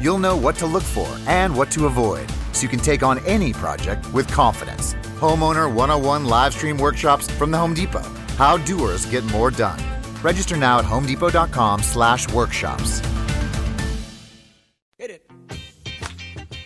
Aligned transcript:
You'll 0.00 0.18
know 0.18 0.34
what 0.34 0.56
to 0.56 0.66
look 0.66 0.82
for 0.82 1.06
and 1.26 1.54
what 1.54 1.70
to 1.72 1.84
avoid 1.84 2.26
so 2.52 2.62
you 2.62 2.68
can 2.68 2.78
take 2.78 3.02
on 3.02 3.18
any 3.26 3.52
project 3.52 4.10
with 4.14 4.26
confidence. 4.28 4.94
Homeowner 5.20 5.70
101 5.72 6.24
live 6.24 6.54
stream 6.54 6.78
workshops 6.78 7.30
from 7.32 7.50
the 7.50 7.58
Home 7.58 7.74
Depot. 7.74 8.00
How 8.38 8.56
doers 8.56 9.04
get 9.04 9.22
more 9.24 9.50
done. 9.50 9.78
Register 10.22 10.56
now 10.56 10.78
at 10.78 10.86
homedepot.com/workshops. 10.86 13.02
Hit 14.96 15.10
it. 15.10 15.30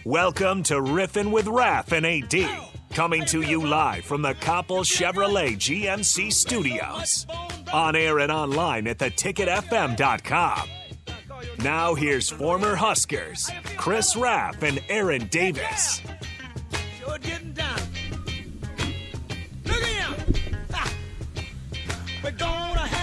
Welcome 0.04 0.62
to 0.64 0.74
Riffin' 0.74 1.32
with 1.32 1.48
Raff 1.48 1.90
and 1.90 2.06
AD, 2.06 2.48
coming 2.92 3.24
to 3.26 3.40
you 3.40 3.66
live 3.66 4.04
from 4.04 4.22
the 4.22 4.34
Coppel 4.34 4.84
Chevrolet 4.84 5.56
GMC 5.56 6.30
studios. 6.30 7.26
On 7.72 7.96
air 7.96 8.20
and 8.20 8.30
online 8.30 8.86
at 8.86 8.98
theticketfm.com. 8.98 10.68
Now 11.58 11.94
here's 11.94 12.30
former 12.30 12.74
Huskers, 12.74 13.50
Chris 13.76 14.16
Raff 14.16 14.62
and 14.62 14.82
Aaron 14.88 15.26
Davis. 15.28 16.00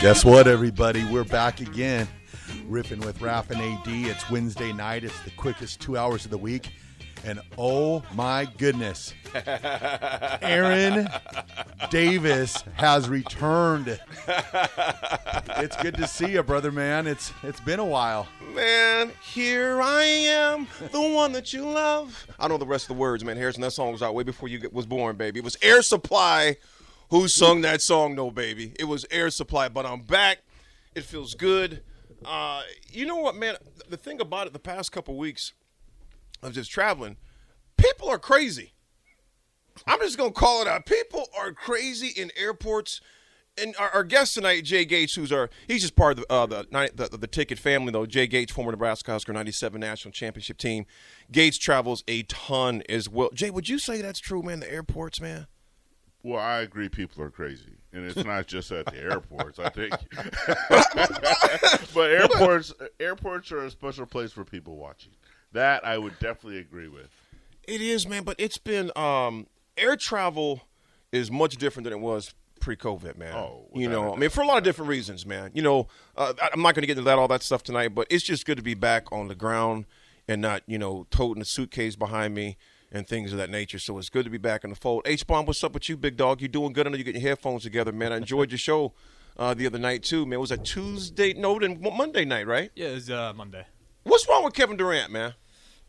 Guess 0.01 0.25
what, 0.25 0.47
everybody? 0.47 1.05
We're 1.11 1.23
back 1.23 1.61
again. 1.61 2.07
Riffing 2.67 3.05
with 3.05 3.21
Raff 3.21 3.51
and 3.51 3.61
AD. 3.61 3.87
It's 3.87 4.29
Wednesday 4.31 4.73
night. 4.73 5.03
It's 5.03 5.19
the 5.21 5.31
quickest 5.31 5.79
two 5.79 5.97
hours 5.97 6.25
of 6.25 6.31
the 6.31 6.37
week. 6.37 6.71
And 7.23 7.39
oh 7.57 8.03
my 8.13 8.45
goodness, 8.57 9.13
Aaron 10.41 11.07
Davis 11.91 12.63
has 12.75 13.07
returned. 13.09 13.99
It's 15.57 15.75
good 15.77 15.95
to 15.97 16.07
see 16.07 16.31
you, 16.31 16.43
brother 16.43 16.71
man. 16.71 17.05
It's 17.05 17.31
it's 17.43 17.59
been 17.59 17.79
a 17.79 17.85
while. 17.85 18.27
Man, 18.55 19.11
here 19.21 19.81
I 19.81 20.03
am, 20.03 20.67
the 20.91 21.01
one 21.01 21.31
that 21.33 21.53
you 21.53 21.63
love. 21.63 22.25
I 22.39 22.47
know 22.47 22.57
the 22.57 22.65
rest 22.65 22.85
of 22.85 22.95
the 22.95 23.01
words, 23.01 23.23
man. 23.23 23.37
Harrison, 23.37 23.61
that 23.61 23.71
song 23.71 23.91
was 23.91 24.01
out 24.01 24.15
way 24.15 24.23
before 24.23 24.49
you 24.49 24.67
was 24.71 24.87
born, 24.87 25.15
baby. 25.15 25.39
It 25.39 25.43
was 25.43 25.57
Air 25.61 25.83
Supply 25.83 26.57
who 27.11 27.27
sung 27.27 27.61
that 27.61 27.81
song, 27.81 28.15
no, 28.15 28.31
baby. 28.31 28.73
It 28.79 28.85
was 28.85 29.05
Air 29.11 29.29
Supply, 29.29 29.69
but 29.69 29.85
I'm 29.85 30.01
back. 30.01 30.39
It 30.95 31.03
feels 31.03 31.35
good. 31.35 31.83
Uh, 32.25 32.61
you 32.89 33.05
know 33.05 33.17
what, 33.17 33.35
man? 33.35 33.57
The 33.89 33.97
thing 33.97 34.21
about 34.21 34.47
it, 34.47 34.53
the 34.53 34.59
past 34.59 34.91
couple 34.91 35.15
weeks 35.17 35.53
of 36.41 36.53
just 36.53 36.71
traveling, 36.71 37.17
people 37.77 38.09
are 38.09 38.19
crazy. 38.19 38.73
I'm 39.87 39.99
just 39.99 40.17
gonna 40.17 40.31
call 40.31 40.61
it 40.61 40.67
out. 40.67 40.85
People 40.85 41.27
are 41.37 41.51
crazy 41.51 42.07
in 42.19 42.31
airports. 42.35 43.01
And 43.61 43.75
our, 43.77 43.89
our 43.89 44.03
guest 44.05 44.35
tonight, 44.35 44.63
Jay 44.63 44.85
Gates, 44.85 45.15
who's 45.15 45.31
our 45.31 45.49
he's 45.67 45.81
just 45.81 45.95
part 45.95 46.17
of 46.17 46.25
the, 46.25 46.33
uh, 46.33 46.45
the, 46.45 46.91
the 46.95 47.17
the 47.17 47.27
ticket 47.27 47.59
family 47.59 47.91
though. 47.91 48.05
Jay 48.05 48.27
Gates, 48.27 48.51
former 48.51 48.71
Nebraska 48.71 49.11
Husker 49.11 49.33
'97 49.33 49.79
national 49.79 50.13
championship 50.13 50.57
team. 50.57 50.85
Gates 51.31 51.57
travels 51.57 52.03
a 52.07 52.23
ton 52.23 52.81
as 52.87 53.09
well. 53.09 53.29
Jay, 53.33 53.49
would 53.49 53.67
you 53.67 53.77
say 53.77 54.01
that's 54.01 54.19
true, 54.19 54.41
man? 54.41 54.61
The 54.61 54.71
airports, 54.71 55.19
man. 55.19 55.47
Well, 56.23 56.39
I 56.39 56.59
agree. 56.59 56.87
People 56.87 57.23
are 57.23 57.29
crazy, 57.29 57.73
and 57.91 58.05
it's 58.05 58.23
not 58.23 58.47
just 58.47 58.71
at 58.71 58.85
the 58.85 58.97
airports. 58.97 59.59
I 59.59 59.69
think, 59.69 59.93
but 61.93 62.11
airports 62.11 62.73
airports 62.99 63.51
are 63.51 63.65
a 63.65 63.71
special 63.71 64.05
place 64.05 64.31
for 64.31 64.45
people 64.45 64.77
watching. 64.77 65.11
That 65.53 65.85
I 65.85 65.97
would 65.97 66.17
definitely 66.19 66.59
agree 66.59 66.87
with. 66.87 67.09
It 67.67 67.81
is, 67.81 68.07
man, 68.07 68.23
but 68.23 68.35
it's 68.39 68.57
been 68.57 68.91
um, 68.95 69.47
air 69.77 69.95
travel 69.95 70.61
is 71.11 71.29
much 71.29 71.57
different 71.57 71.83
than 71.85 71.93
it 71.93 71.99
was 71.99 72.33
pre-COVID, 72.59 73.17
man. 73.17 73.35
Oh, 73.35 73.67
you 73.73 73.89
know, 73.89 74.13
I 74.13 74.17
mean, 74.17 74.29
for 74.29 74.41
a 74.41 74.45
lot 74.45 74.57
of 74.57 74.63
different 74.63 74.89
reasons, 74.89 75.25
man. 75.25 75.51
You 75.53 75.61
know, 75.61 75.87
uh, 76.15 76.33
I- 76.41 76.49
I'm 76.53 76.61
not 76.61 76.75
going 76.75 76.83
to 76.83 76.87
get 76.87 76.97
into 76.97 77.03
that 77.03 77.17
all 77.19 77.27
that 77.27 77.43
stuff 77.43 77.63
tonight, 77.63 77.89
but 77.95 78.07
it's 78.09 78.23
just 78.23 78.45
good 78.45 78.57
to 78.57 78.63
be 78.63 78.73
back 78.75 79.11
on 79.11 79.27
the 79.27 79.35
ground 79.35 79.85
and 80.27 80.41
not, 80.41 80.63
you 80.67 80.77
know, 80.77 81.05
toting 81.11 81.41
a 81.41 81.45
suitcase 81.45 81.95
behind 81.95 82.33
me 82.33 82.57
and 82.91 83.07
things 83.07 83.31
of 83.31 83.37
that 83.39 83.49
nature. 83.49 83.79
So 83.79 83.97
it's 83.97 84.09
good 84.09 84.23
to 84.25 84.29
be 84.29 84.37
back 84.37 84.63
in 84.63 84.69
the 84.69 84.75
fold. 84.75 85.03
H 85.05 85.25
bomb, 85.27 85.45
what's 85.45 85.63
up 85.63 85.73
with 85.73 85.89
you, 85.89 85.97
big 85.97 86.17
dog? 86.17 86.41
You 86.41 86.47
doing 86.47 86.71
good? 86.73 86.87
I 86.87 86.91
know 86.91 86.97
you 86.97 87.03
getting 87.03 87.21
your 87.21 87.29
headphones 87.31 87.63
together, 87.63 87.91
man. 87.91 88.13
I 88.13 88.17
enjoyed 88.17 88.51
your 88.51 88.57
show 88.59 88.93
uh, 89.37 89.53
the 89.53 89.65
other 89.65 89.79
night 89.79 90.03
too, 90.03 90.25
man. 90.25 90.33
It 90.37 90.41
was 90.41 90.49
that 90.51 90.63
Tuesday? 90.65 91.33
No, 91.33 91.57
then 91.59 91.79
Monday 91.81 92.25
night, 92.25 92.47
right? 92.47 92.69
Yeah, 92.75 92.87
it 92.89 92.93
was 92.95 93.09
uh, 93.09 93.33
Monday. 93.35 93.65
What's 94.03 94.27
wrong 94.27 94.43
with 94.43 94.53
Kevin 94.53 94.77
Durant, 94.77 95.11
man? 95.11 95.33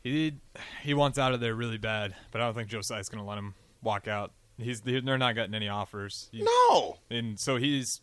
He 0.02 0.34
he 0.82 0.94
wants 0.94 1.18
out 1.18 1.32
of 1.32 1.40
there 1.40 1.54
really 1.54 1.78
bad, 1.78 2.14
but 2.30 2.40
I 2.40 2.44
don't 2.44 2.54
think 2.54 2.68
Joe 2.68 2.80
Tsai's 2.80 3.08
going 3.08 3.22
to 3.22 3.28
let 3.28 3.38
him 3.38 3.54
walk 3.82 4.08
out. 4.08 4.32
He's 4.58 4.80
they're 4.80 5.00
not 5.18 5.34
getting 5.34 5.54
any 5.54 5.68
offers. 5.68 6.28
He- 6.32 6.42
No. 6.42 6.98
and 7.10 7.38
so 7.38 7.56
he's 7.56 8.00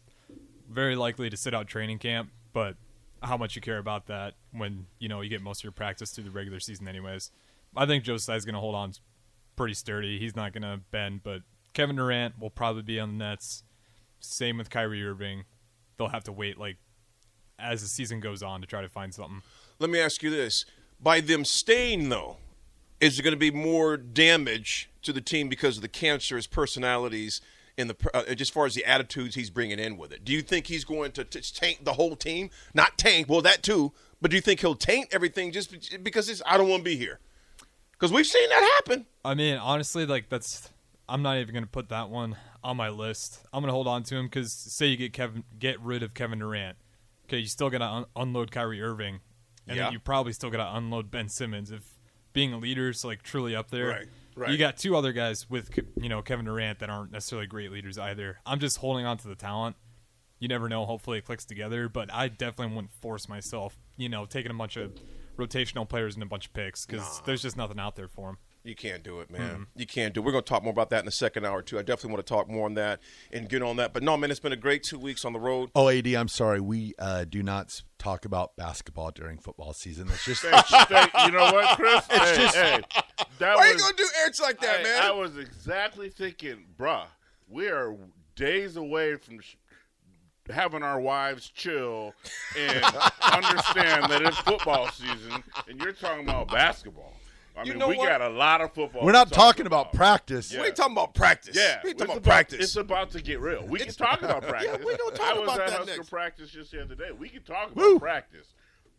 very 0.69 0.95
likely 0.95 1.29
to 1.29 1.37
sit 1.37 1.53
out 1.53 1.67
training 1.67 1.99
camp. 1.99 2.31
But 2.53 2.75
how 3.21 3.35
much 3.37 3.55
you 3.55 3.61
care 3.61 3.77
about 3.77 4.07
that 4.07 4.35
when 4.51 4.87
you 4.97 5.09
know 5.09 5.21
you 5.21 5.29
get 5.29 5.41
most 5.41 5.59
of 5.59 5.63
your 5.65 5.71
practice 5.73 6.11
through 6.11 6.23
the 6.25 6.31
regular 6.31 6.59
season, 6.59 6.87
anyways. 6.87 7.31
I 7.75 7.85
think 7.85 8.03
Joe 8.03 8.17
Tsai's 8.17 8.45
going 8.45 8.55
to 8.55 8.59
hold 8.61 8.75
on 8.75 8.93
pretty 9.55 9.73
sturdy. 9.75 10.17
He's 10.19 10.35
not 10.35 10.53
going 10.53 10.63
to 10.63 10.79
bend, 10.89 11.21
but 11.21 11.41
Kevin 11.73 11.97
Durant 11.97 12.39
will 12.39 12.49
probably 12.49 12.81
be 12.81 12.99
on 12.99 13.17
the 13.17 13.25
Nets. 13.25 13.63
Same 14.19 14.57
with 14.57 14.69
Kyrie 14.69 15.05
Irving. 15.05 15.43
They'll 15.97 16.07
have 16.09 16.23
to 16.23 16.31
wait 16.31 16.57
like 16.57 16.77
as 17.59 17.81
the 17.81 17.87
season 17.87 18.21
goes 18.21 18.41
on 18.41 18.61
to 18.61 18.67
try 18.67 18.81
to 18.81 18.89
find 18.89 19.13
something. 19.13 19.41
Let 19.79 19.89
me 19.89 19.99
ask 19.99 20.23
you 20.23 20.29
this: 20.29 20.65
By 21.01 21.21
them 21.21 21.45
staying, 21.45 22.09
though, 22.09 22.37
is 22.99 23.17
there 23.17 23.23
going 23.23 23.33
to 23.33 23.37
be 23.37 23.51
more 23.51 23.97
damage 23.97 24.89
to 25.03 25.13
the 25.13 25.21
team 25.21 25.47
because 25.49 25.77
of 25.77 25.81
the 25.81 25.87
cancerous 25.87 26.47
personalities 26.47 27.41
in 27.77 27.87
the 27.87 27.95
uh, 28.13 28.23
as 28.27 28.49
far 28.49 28.65
as 28.65 28.75
the 28.75 28.85
attitudes 28.85 29.35
he's 29.35 29.49
bringing 29.49 29.79
in 29.79 29.97
with 29.97 30.11
it? 30.11 30.25
Do 30.25 30.33
you 30.33 30.41
think 30.41 30.67
he's 30.67 30.83
going 30.83 31.13
to 31.13 31.23
t- 31.23 31.77
the 31.81 31.93
whole 31.93 32.15
team? 32.15 32.49
Not 32.73 32.97
tank, 32.97 33.29
well 33.29 33.41
that 33.41 33.63
too, 33.63 33.93
but 34.21 34.31
do 34.31 34.35
you 34.35 34.41
think 34.41 34.59
he'll 34.59 34.75
taint 34.75 35.07
everything 35.11 35.51
just 35.51 36.03
because 36.03 36.29
it's 36.29 36.41
I 36.45 36.57
don't 36.57 36.67
want 36.67 36.81
to 36.81 36.89
be 36.89 36.97
here? 36.97 37.19
Because 37.93 38.11
we've 38.11 38.27
seen 38.27 38.47
that 38.49 38.71
happen. 38.75 39.05
I 39.23 39.33
mean, 39.33 39.57
honestly, 39.57 40.05
like 40.05 40.29
that's. 40.29 40.69
I'm 41.07 41.23
not 41.23 41.37
even 41.37 41.53
gonna 41.53 41.65
put 41.65 41.89
that 41.89 42.09
one 42.09 42.35
on 42.63 42.77
my 42.77 42.89
list. 42.89 43.39
I'm 43.51 43.61
gonna 43.61 43.73
hold 43.73 43.87
on 43.87 44.03
to 44.03 44.15
him 44.15 44.27
because 44.27 44.53
say 44.53 44.87
you 44.87 44.97
get 44.97 45.13
Kevin, 45.13 45.43
get 45.57 45.79
rid 45.81 46.03
of 46.03 46.13
Kevin 46.13 46.39
Durant. 46.39 46.77
Okay, 47.25 47.37
you 47.37 47.47
still 47.47 47.69
gotta 47.69 47.85
un- 47.85 48.05
unload 48.15 48.51
Kyrie 48.51 48.81
Irving, 48.81 49.21
and 49.69 49.77
Yeah. 49.77 49.83
then 49.85 49.93
you 49.93 49.99
probably 49.99 50.33
still 50.33 50.49
gotta 50.49 50.75
unload 50.77 51.09
Ben 51.11 51.29
Simmons 51.29 51.71
if 51.71 51.83
being 52.33 52.51
a 52.53 52.57
leader 52.57 52.89
is 52.89 53.05
like 53.05 53.21
truly 53.23 53.55
up 53.55 53.71
there. 53.71 53.87
Right, 53.87 54.07
right. 54.35 54.51
You 54.51 54.57
got 54.57 54.77
two 54.77 54.95
other 54.95 55.13
guys 55.13 55.49
with 55.49 55.69
you 55.95 56.09
know 56.09 56.21
Kevin 56.21 56.45
Durant 56.45 56.79
that 56.79 56.89
aren't 56.89 57.11
necessarily 57.11 57.47
great 57.47 57.71
leaders 57.71 57.97
either. 57.97 58.39
I'm 58.45 58.59
just 58.59 58.77
holding 58.77 59.05
on 59.05 59.17
to 59.19 59.27
the 59.27 59.35
talent. 59.35 59.75
You 60.39 60.47
never 60.47 60.69
know. 60.69 60.85
Hopefully 60.85 61.17
it 61.17 61.25
clicks 61.25 61.45
together, 61.45 61.89
but 61.89 62.13
I 62.13 62.27
definitely 62.29 62.73
wouldn't 62.75 62.93
force 62.93 63.27
myself. 63.29 63.77
You 63.97 64.09
know, 64.09 64.25
taking 64.25 64.51
a 64.51 64.55
bunch 64.55 64.77
of 64.77 64.93
rotational 65.37 65.87
players 65.87 66.15
and 66.15 66.23
a 66.23 66.25
bunch 66.25 66.47
of 66.47 66.53
picks 66.53 66.85
because 66.85 67.21
there's 67.25 67.41
just 67.41 67.57
nothing 67.57 67.79
out 67.79 67.95
there 67.95 68.07
for 68.07 68.29
him. 68.29 68.37
You 68.63 68.75
can't 68.75 69.03
do 69.03 69.21
it, 69.21 69.31
man. 69.31 69.67
You 69.75 69.85
can't 69.87 70.13
do 70.13 70.19
it. 70.19 70.25
We're 70.25 70.33
going 70.33 70.43
to 70.43 70.49
talk 70.49 70.63
more 70.63 70.71
about 70.73 70.89
that 70.89 70.99
in 70.99 71.05
the 71.05 71.11
second 71.11 71.45
hour, 71.45 71.61
too. 71.61 71.79
I 71.79 71.81
definitely 71.81 72.11
want 72.13 72.27
to 72.27 72.33
talk 72.33 72.49
more 72.49 72.65
on 72.65 72.73
that 72.73 72.99
and 73.31 73.47
get 73.47 73.61
on 73.63 73.77
that. 73.77 73.93
But 73.93 74.03
no, 74.03 74.17
man, 74.17 74.31
it's 74.31 74.39
been 74.41 74.51
a 74.51 74.57
great 74.57 74.83
two 74.83 74.99
weeks 74.99 75.23
on 75.23 75.31
the 75.31 75.39
road. 75.39 75.69
Oh, 75.75 75.87
AD, 75.87 76.05
I'm 76.07 76.27
sorry. 76.27 76.59
We 76.59 76.93
uh, 76.99 77.23
do 77.23 77.41
not 77.41 77.81
talk 77.99 78.25
about 78.25 78.57
basketball 78.57 79.11
during 79.11 79.37
football 79.37 79.71
season. 79.73 80.07
That's 80.07 80.25
just 80.25 80.41
Thank- 80.41 80.65
thank- 80.89 81.11
you 81.25 81.31
know 81.31 81.53
what, 81.53 81.77
Chris? 81.77 82.05
It's 82.09 82.29
hey, 82.31 82.35
just- 82.35 82.55
hey, 82.55 82.81
that 83.39 83.55
Why 83.55 83.71
was, 83.71 83.75
you 83.75 83.79
going 83.79 83.95
to 83.95 84.03
do 84.03 84.09
airts 84.23 84.41
like 84.41 84.59
that, 84.59 84.77
Hey, 84.77 84.83
man? 84.83 85.03
I 85.03 85.11
was 85.11 85.37
exactly 85.37 86.09
thinking, 86.09 86.65
bruh, 86.77 87.05
we 87.47 87.67
are 87.69 87.95
days 88.35 88.75
away 88.75 89.15
from 89.15 89.39
sh- 89.39 89.55
having 90.49 90.83
our 90.83 90.99
wives 90.99 91.49
chill 91.49 92.13
and 92.57 92.83
understand 93.33 94.11
that 94.11 94.21
it's 94.21 94.37
football 94.39 94.89
season, 94.89 95.43
and 95.69 95.79
you're 95.79 95.93
talking 95.93 96.23
about 96.27 96.49
basketball. 96.49 97.13
I 97.59 97.63
You 97.63 97.71
mean, 97.71 97.79
know 97.79 97.87
we 97.89 97.97
what? 97.97 98.07
got 98.07 98.21
a 98.21 98.29
lot 98.29 98.61
of 98.61 98.73
football. 98.73 99.03
We're 99.05 99.11
not 99.11 99.29
talk 99.29 99.55
talking 99.55 99.65
about 99.65 99.93
practice. 99.93 100.51
We 100.53 100.59
ain't 100.59 100.75
talking 100.75 100.93
about 100.93 101.13
practice. 101.13 101.55
Yeah, 101.55 101.79
we 101.83 101.89
ain't 101.89 101.99
talking 101.99 102.11
about 102.13 102.17
about- 102.17 102.23
practice. 102.31 102.59
It's 102.59 102.75
about 102.75 103.11
to 103.11 103.21
get 103.21 103.39
real. 103.39 103.65
We 103.67 103.79
can 103.79 103.93
talk 103.93 104.21
about 104.21 104.41
practice. 104.47 104.77
Yeah, 104.79 104.85
we 104.85 104.95
gonna 104.97 105.15
talk 105.15 105.35
I 105.35 105.39
was 105.39 105.43
about 105.43 105.59
at 105.61 105.67
that 105.69 105.77
Husker 105.79 105.97
next. 105.97 106.09
practice 106.09 106.49
just 106.51 106.71
the 106.71 106.81
other 106.83 106.95
day. 106.95 107.11
We 107.17 107.29
can 107.29 107.43
talk 107.43 107.71
about 107.71 107.75
Woo. 107.75 107.99
practice, 107.99 108.47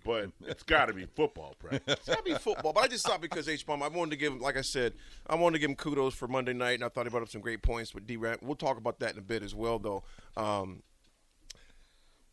but 0.04 0.30
it's 0.46 0.62
got 0.62 0.86
to 0.86 0.92
be 0.94 1.06
football 1.06 1.54
practice. 1.58 1.82
It's 1.98 2.08
gotta 2.08 2.22
be 2.22 2.34
football, 2.34 2.72
but 2.72 2.84
I 2.84 2.88
just 2.88 3.06
thought 3.06 3.20
because 3.20 3.48
H 3.48 3.64
bomb, 3.66 3.82
I 3.82 3.88
wanted 3.88 4.10
to 4.12 4.16
give 4.16 4.32
him, 4.32 4.40
like 4.40 4.56
I 4.56 4.62
said, 4.62 4.94
I 5.26 5.34
wanted 5.34 5.54
to 5.54 5.58
give 5.60 5.70
him 5.70 5.76
kudos 5.76 6.14
for 6.14 6.28
Monday 6.28 6.52
night, 6.52 6.74
and 6.74 6.84
I 6.84 6.88
thought 6.88 7.06
he 7.06 7.10
brought 7.10 7.22
up 7.22 7.28
some 7.28 7.40
great 7.40 7.62
points 7.62 7.94
with 7.94 8.06
D. 8.06 8.16
Rant. 8.16 8.42
We'll 8.42 8.56
talk 8.56 8.76
about 8.78 8.98
that 9.00 9.12
in 9.12 9.18
a 9.18 9.22
bit 9.22 9.42
as 9.42 9.54
well, 9.54 9.78
though. 9.78 10.02
Um, 10.36 10.82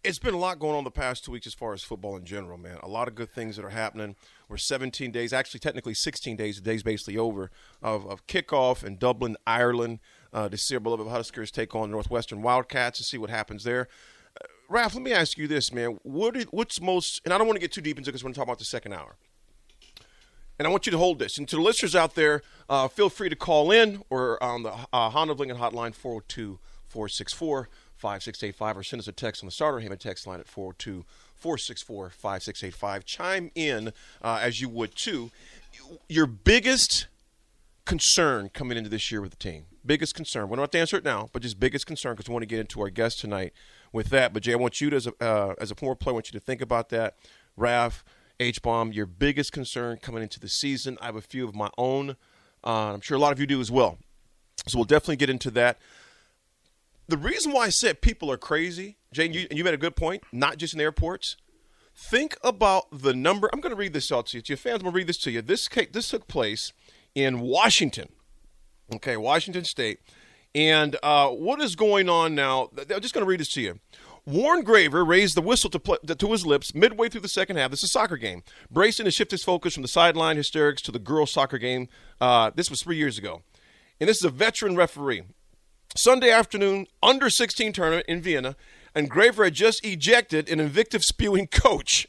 it's 0.03 0.19
been 0.19 0.33
a 0.33 0.37
lot 0.37 0.59
going 0.59 0.75
on 0.75 0.83
the 0.83 0.91
past 0.91 1.25
two 1.25 1.31
weeks 1.31 1.47
as 1.47 1.53
far 1.53 1.73
as 1.73 1.83
football 1.83 2.15
in 2.15 2.23
general, 2.23 2.57
man. 2.57 2.77
A 2.81 2.87
lot 2.87 3.07
of 3.07 3.15
good 3.15 3.29
things 3.29 3.55
that 3.55 3.65
are 3.65 3.69
happening. 3.69 4.15
We're 4.47 4.57
17 4.57 5.11
days, 5.11 5.33
actually, 5.33 5.59
technically 5.59 5.93
16 5.93 6.35
days. 6.35 6.57
The 6.57 6.61
day's 6.61 6.83
basically 6.83 7.17
over 7.17 7.51
of, 7.81 8.05
of 8.07 8.25
kickoff 8.27 8.83
in 8.83 8.97
Dublin, 8.97 9.35
Ireland, 9.45 9.99
uh, 10.31 10.49
to 10.49 10.57
see 10.57 10.75
our 10.75 10.79
beloved 10.79 11.07
Huskers 11.07 11.51
take 11.51 11.75
on 11.75 11.91
Northwestern 11.91 12.41
Wildcats 12.41 12.99
and 12.99 13.05
see 13.05 13.17
what 13.17 13.29
happens 13.29 13.63
there. 13.63 13.87
Uh, 14.39 14.47
let 14.69 14.95
me 14.95 15.13
ask 15.13 15.37
you 15.37 15.47
this, 15.47 15.73
man. 15.73 15.99
What 16.03 16.37
are, 16.37 16.43
what's 16.51 16.79
most, 16.79 17.21
and 17.25 17.33
I 17.33 17.37
don't 17.37 17.47
want 17.47 17.57
to 17.57 17.61
get 17.61 17.71
too 17.71 17.81
deep 17.81 17.97
into 17.97 18.11
because 18.11 18.23
we're 18.23 18.27
going 18.27 18.35
to 18.35 18.39
talk 18.39 18.47
about 18.47 18.59
the 18.59 18.65
second 18.65 18.93
hour. 18.93 19.17
And 20.59 20.67
I 20.67 20.71
want 20.71 20.85
you 20.87 20.91
to 20.91 20.97
hold 20.97 21.19
this. 21.19 21.37
And 21.37 21.47
to 21.49 21.55
the 21.55 21.61
listeners 21.61 21.95
out 21.95 22.15
there, 22.15 22.41
uh, 22.67 22.87
feel 22.87 23.09
free 23.09 23.29
to 23.29 23.35
call 23.35 23.71
in 23.71 24.01
or 24.09 24.41
on 24.41 24.63
the 24.63 24.73
uh, 24.91 25.09
Honda 25.09 25.33
Lincoln 25.33 25.57
hotline 25.57 25.93
402 25.93 26.59
464 26.87 27.69
5685 27.97 28.77
or 28.77 28.83
send 28.83 28.99
us 28.99 29.07
a 29.07 29.11
text 29.11 29.43
on 29.43 29.47
the 29.47 29.51
Sartor 29.51 29.79
Hamann 29.79 29.97
text 29.97 30.27
line 30.27 30.39
at 30.39 30.47
402 30.47 31.05
464 31.35 32.09
5685. 32.09 33.05
Chime 33.05 33.51
in 33.55 33.93
uh, 34.21 34.39
as 34.41 34.61
you 34.61 34.69
would 34.69 34.95
too. 34.95 35.31
Your 36.07 36.25
biggest 36.25 37.07
concern 37.87 38.49
coming 38.49 38.77
into 38.77 38.89
this 38.89 39.11
year 39.11 39.21
with 39.21 39.31
the 39.31 39.37
team? 39.37 39.65
Biggest 39.85 40.13
concern. 40.13 40.49
We 40.49 40.55
don't 40.55 40.63
have 40.63 40.71
to 40.71 40.79
answer 40.79 40.97
it 40.97 41.03
now, 41.03 41.29
but 41.31 41.41
just 41.41 41.59
biggest 41.59 41.87
concern 41.87 42.13
because 42.13 42.27
we 42.27 42.33
want 42.33 42.43
to 42.43 42.47
get 42.47 42.59
into 42.59 42.81
our 42.81 42.89
guest 42.89 43.19
tonight 43.19 43.53
with 43.93 44.09
that. 44.09 44.33
But 44.33 44.43
Jay, 44.43 44.53
I 44.53 44.57
want 44.57 44.81
you 44.81 44.89
to, 44.89 44.95
as 44.95 45.07
a 45.07 45.13
uh, 45.23 45.55
as 45.59 45.71
a 45.71 45.75
former 45.75 45.95
player, 45.95 46.13
I 46.13 46.15
want 46.15 46.31
you 46.31 46.39
to 46.39 46.45
think 46.45 46.61
about 46.61 46.89
that. 46.89 47.15
Raff, 47.55 48.03
H 48.39 48.61
bomb, 48.61 48.91
your 48.91 49.05
biggest 49.05 49.51
concern 49.51 49.97
coming 49.97 50.21
into 50.21 50.39
the 50.39 50.49
season. 50.49 50.97
I 51.01 51.05
have 51.05 51.15
a 51.15 51.21
few 51.21 51.47
of 51.47 51.55
my 51.55 51.69
own. 51.77 52.11
Uh, 52.63 52.93
I'm 52.93 53.01
sure 53.01 53.17
a 53.17 53.19
lot 53.19 53.31
of 53.31 53.39
you 53.39 53.47
do 53.47 53.61
as 53.61 53.71
well. 53.71 53.97
So 54.67 54.77
we'll 54.77 54.85
definitely 54.85 55.15
get 55.15 55.29
into 55.29 55.49
that. 55.51 55.79
The 57.07 57.17
reason 57.17 57.53
why 57.53 57.65
I 57.65 57.69
said 57.69 58.01
people 58.01 58.31
are 58.31 58.37
crazy, 58.37 58.97
Jane, 59.13 59.33
you, 59.33 59.47
you 59.49 59.63
made 59.63 59.73
a 59.73 59.77
good 59.77 59.95
point. 59.95 60.23
Not 60.31 60.57
just 60.57 60.73
in 60.73 60.81
airports. 60.81 61.37
Think 61.95 62.37
about 62.43 62.85
the 62.91 63.13
number. 63.13 63.49
I'm 63.51 63.61
going 63.61 63.71
to 63.71 63.77
read 63.77 63.93
this 63.93 64.11
out 64.11 64.27
to 64.27 64.37
you. 64.37 64.41
To 64.43 64.49
your 64.49 64.57
fans, 64.57 64.75
I'm 64.75 64.81
going 64.81 64.93
to 64.93 64.97
read 64.97 65.07
this 65.07 65.17
to 65.19 65.31
you. 65.31 65.41
This 65.41 65.67
this 65.91 66.09
took 66.09 66.27
place 66.27 66.73
in 67.15 67.39
Washington. 67.39 68.09
Okay, 68.93 69.17
Washington 69.17 69.63
State. 69.63 69.99
And 70.53 70.95
uh, 71.01 71.29
what 71.29 71.59
is 71.61 71.75
going 71.75 72.09
on 72.09 72.35
now? 72.35 72.69
I'm 72.77 73.01
just 73.01 73.13
going 73.13 73.25
to 73.25 73.29
read 73.29 73.39
this 73.39 73.51
to 73.53 73.61
you. 73.61 73.79
Warren 74.25 74.63
Graver 74.63 75.05
raised 75.05 75.35
the 75.35 75.41
whistle 75.41 75.69
to, 75.69 75.79
play, 75.79 75.97
to 76.05 76.31
his 76.31 76.45
lips 76.45 76.75
midway 76.75 77.07
through 77.07 77.21
the 77.21 77.29
second 77.29 77.55
half. 77.55 77.71
This 77.71 77.79
is 77.79 77.89
a 77.89 77.93
soccer 77.93 78.17
game. 78.17 78.43
Brayson 78.71 79.05
has 79.05 79.13
shifted 79.13 79.35
his 79.35 79.43
focus 79.43 79.73
from 79.73 79.83
the 79.83 79.87
sideline 79.87 80.35
hysterics 80.35 80.81
to 80.83 80.91
the 80.91 80.99
girls' 80.99 81.31
soccer 81.31 81.57
game. 81.57 81.87
Uh, 82.19 82.51
this 82.53 82.69
was 82.69 82.81
three 82.81 82.97
years 82.97 83.17
ago. 83.17 83.41
And 83.99 84.09
this 84.09 84.17
is 84.17 84.25
a 84.25 84.29
veteran 84.29 84.75
referee. 84.75 85.23
Sunday 85.97 86.29
afternoon, 86.29 86.85
under 87.01 87.27
16 87.27 87.73
tournament 87.73 88.05
in 88.07 88.21
Vienna, 88.21 88.55
and 88.93 89.09
Graver 89.09 89.45
had 89.45 89.55
just 89.55 89.83
ejected 89.83 90.47
an 90.47 90.59
invictive 90.59 91.03
spewing 91.03 91.47
coach. 91.51 92.07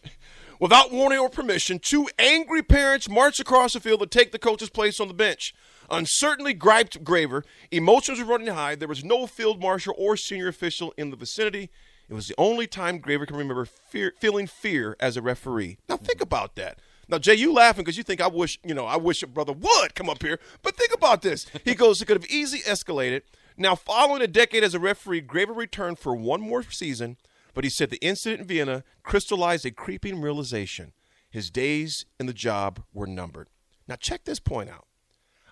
Without 0.61 0.93
warning 0.93 1.19
or 1.19 1.31
permission, 1.31 1.79
two 1.79 2.06
angry 2.19 2.62
parents 2.62 3.08
marched 3.08 3.40
across 3.40 3.73
the 3.73 3.81
field 3.81 4.00
to 4.00 4.06
take 4.06 4.31
the 4.31 4.38
coach's 4.38 4.69
place 4.69 5.00
on 5.00 5.08
the 5.08 5.14
bench. 5.14 5.55
Uncertainly 5.90 6.52
griped 6.52 7.02
Graver. 7.02 7.44
Emotions 7.70 8.19
were 8.19 8.26
running 8.26 8.49
high. 8.49 8.75
There 8.75 8.88
was 8.88 9.05
no 9.05 9.26
field 9.26 9.62
marshal 9.62 9.94
or 9.96 10.19
senior 10.19 10.49
official 10.49 10.93
in 10.99 11.08
the 11.11 11.17
vicinity. 11.17 11.70
It 12.11 12.14
was 12.14 12.29
the 12.29 12.34
only 12.37 12.67
time 12.67 12.99
Graver 12.99 13.25
can 13.25 13.37
remember 13.37 13.64
fear, 13.64 14.12
feeling 14.19 14.46
fear 14.46 14.96
as 15.00 15.17
a 15.17 15.23
referee. 15.23 15.79
Now 15.88 15.96
think 15.96 16.19
mm-hmm. 16.19 16.25
about 16.25 16.56
that. 16.56 16.79
Now 17.08 17.19
Jay, 17.19 17.34
you 17.34 17.55
laughing 17.55 17.84
because 17.84 17.96
you 17.96 18.02
think 18.02 18.20
I 18.20 18.26
wish 18.26 18.58
you 18.62 18.75
know 18.75 18.84
I 18.84 18.96
wish 18.96 19.23
your 19.23 19.31
brother 19.31 19.55
would 19.55 19.94
come 19.94 20.11
up 20.11 20.23
here, 20.23 20.38
but 20.62 20.76
think 20.76 20.93
about 20.93 21.23
this. 21.23 21.46
He 21.64 21.75
goes, 21.76 22.02
it 22.02 22.05
could 22.06 22.23
have 22.23 22.31
easily 22.31 22.61
escalated. 22.62 23.23
Now, 23.60 23.75
following 23.75 24.22
a 24.22 24.28
decade 24.28 24.62
as 24.62 24.75
a 24.75 24.78
referee, 24.78 25.20
Graver 25.22 25.52
returned 25.52 25.99
for 25.99 26.14
one 26.14 26.40
more 26.40 26.62
season, 26.62 27.16
but 27.55 27.64
he 27.64 27.70
said 27.70 27.90
the 27.90 27.96
incident 27.96 28.43
in 28.43 28.46
Vienna 28.46 28.84
crystallized 29.02 29.66
a 29.66 29.72
creeping 29.72 30.20
realization: 30.20 30.93
his 31.28 31.50
days 31.50 32.06
in 32.20 32.26
the 32.26 32.32
job 32.32 32.84
were 32.94 33.06
numbered. 33.08 33.49
Now, 33.88 33.96
check 33.96 34.25
this 34.25 34.38
point 34.38 34.70
out. 34.70 34.87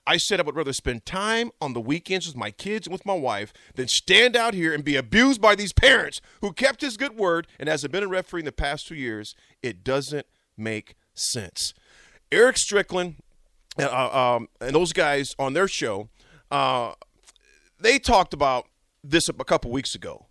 I 0.06 0.18
said 0.18 0.38
I 0.38 0.44
would 0.44 0.54
rather 0.54 0.72
spend 0.72 1.04
time 1.04 1.50
on 1.60 1.72
the 1.72 1.80
weekends 1.80 2.28
with 2.28 2.36
my 2.36 2.52
kids 2.52 2.86
and 2.86 2.92
with 2.92 3.04
my 3.04 3.14
wife 3.14 3.52
than 3.74 3.88
stand 3.88 4.36
out 4.36 4.54
here 4.54 4.72
and 4.72 4.84
be 4.84 4.94
abused 4.94 5.40
by 5.40 5.56
these 5.56 5.72
parents 5.72 6.20
who 6.40 6.52
kept 6.52 6.82
his 6.82 6.96
good 6.96 7.16
word 7.16 7.48
and 7.58 7.68
hasn't 7.68 7.92
been 7.92 8.04
a 8.04 8.08
referee 8.08 8.42
in 8.42 8.44
the 8.44 8.52
past 8.52 8.86
two 8.86 8.94
years. 8.94 9.34
It 9.64 9.82
doesn't 9.82 10.26
make 10.56 10.94
sense. 11.12 11.74
Eric 12.30 12.56
Strickland 12.56 13.16
uh, 13.80 14.36
um, 14.36 14.48
and 14.60 14.76
those 14.76 14.92
guys 14.92 15.34
on 15.40 15.54
their 15.54 15.66
show, 15.66 16.08
uh, 16.52 16.92
they 17.78 17.98
talked 17.98 18.32
about 18.32 18.66
this 19.02 19.28
a 19.28 19.32
couple 19.32 19.70
weeks 19.70 19.94
ago. 19.94 20.26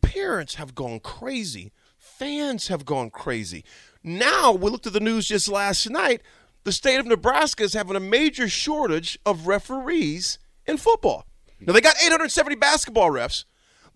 Parents 0.00 0.56
have 0.56 0.74
gone 0.74 1.00
crazy. 1.00 1.72
Fans 1.96 2.68
have 2.68 2.84
gone 2.84 3.10
crazy. 3.10 3.64
Now, 4.02 4.52
we 4.52 4.70
looked 4.70 4.86
at 4.86 4.92
the 4.92 5.00
news 5.00 5.28
just 5.28 5.48
last 5.48 5.88
night. 5.88 6.22
The 6.64 6.72
state 6.72 6.98
of 6.98 7.06
Nebraska 7.06 7.64
is 7.64 7.74
having 7.74 7.96
a 7.96 8.00
major 8.00 8.48
shortage 8.48 9.18
of 9.24 9.46
referees 9.46 10.38
in 10.66 10.76
football. 10.76 11.26
Now, 11.60 11.72
they 11.72 11.80
got 11.80 11.96
870 12.04 12.56
basketball 12.56 13.10
refs, 13.10 13.44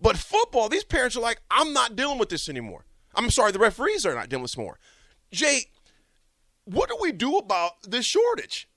but 0.01 0.17
football, 0.17 0.69
these 0.69 0.83
parents 0.83 1.17
are 1.17 1.21
like, 1.21 1.41
I'm 1.51 1.73
not 1.73 1.95
dealing 1.95 2.17
with 2.17 2.29
this 2.29 2.47
anymore. 2.47 2.85
I'm 3.13 3.29
sorry, 3.29 3.51
the 3.51 3.59
referees 3.59 4.05
are 4.05 4.15
not 4.15 4.29
dealing 4.29 4.43
with 4.43 4.51
this 4.51 4.57
more. 4.57 4.79
Jay, 5.31 5.65
what 6.65 6.89
do 6.89 6.97
we 7.01 7.11
do 7.11 7.37
about 7.37 7.83
this 7.83 8.05
shortage? 8.05 8.69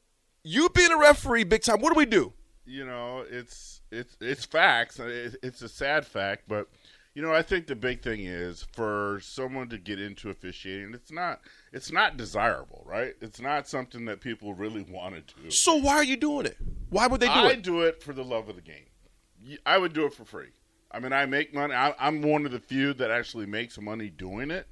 You 0.42 0.68
being 0.70 0.90
a 0.90 0.98
referee 0.98 1.44
big 1.44 1.62
time, 1.62 1.80
what 1.80 1.92
do 1.92 1.98
we 1.98 2.06
do? 2.06 2.32
You 2.70 2.86
know, 2.86 3.24
it's 3.28 3.82
it's 3.90 4.16
it's 4.20 4.44
facts. 4.44 5.00
It's 5.00 5.62
a 5.62 5.68
sad 5.68 6.06
fact, 6.06 6.44
but 6.46 6.68
you 7.14 7.22
know, 7.22 7.34
I 7.34 7.42
think 7.42 7.66
the 7.66 7.74
big 7.74 8.02
thing 8.02 8.20
is 8.20 8.64
for 8.72 9.18
someone 9.22 9.68
to 9.70 9.78
get 9.78 10.00
into 10.00 10.30
officiating. 10.30 10.94
It's 10.94 11.10
not 11.10 11.40
it's 11.72 11.90
not 11.90 12.16
desirable, 12.16 12.84
right? 12.86 13.14
It's 13.20 13.40
not 13.40 13.68
something 13.68 14.04
that 14.04 14.20
people 14.20 14.54
really 14.54 14.82
want 14.82 15.14
to 15.14 15.34
do. 15.42 15.50
So 15.50 15.76
why 15.76 15.94
are 15.94 16.04
you 16.04 16.16
doing 16.16 16.46
it? 16.46 16.56
Why 16.90 17.06
would 17.08 17.20
they 17.20 17.26
do 17.26 17.32
I 17.32 17.48
it? 17.48 17.52
I 17.52 17.54
do 17.56 17.82
it 17.82 18.02
for 18.02 18.12
the 18.12 18.24
love 18.24 18.48
of 18.48 18.56
the 18.56 18.62
game. 18.62 18.86
I 19.66 19.78
would 19.78 19.92
do 19.92 20.06
it 20.06 20.14
for 20.14 20.24
free. 20.24 20.50
I 20.92 21.00
mean, 21.00 21.12
I 21.12 21.26
make 21.26 21.54
money. 21.54 21.74
I, 21.74 21.94
I'm 21.98 22.20
one 22.22 22.46
of 22.46 22.52
the 22.52 22.58
few 22.58 22.92
that 22.94 23.10
actually 23.10 23.46
makes 23.46 23.80
money 23.80 24.10
doing 24.10 24.50
it 24.50 24.66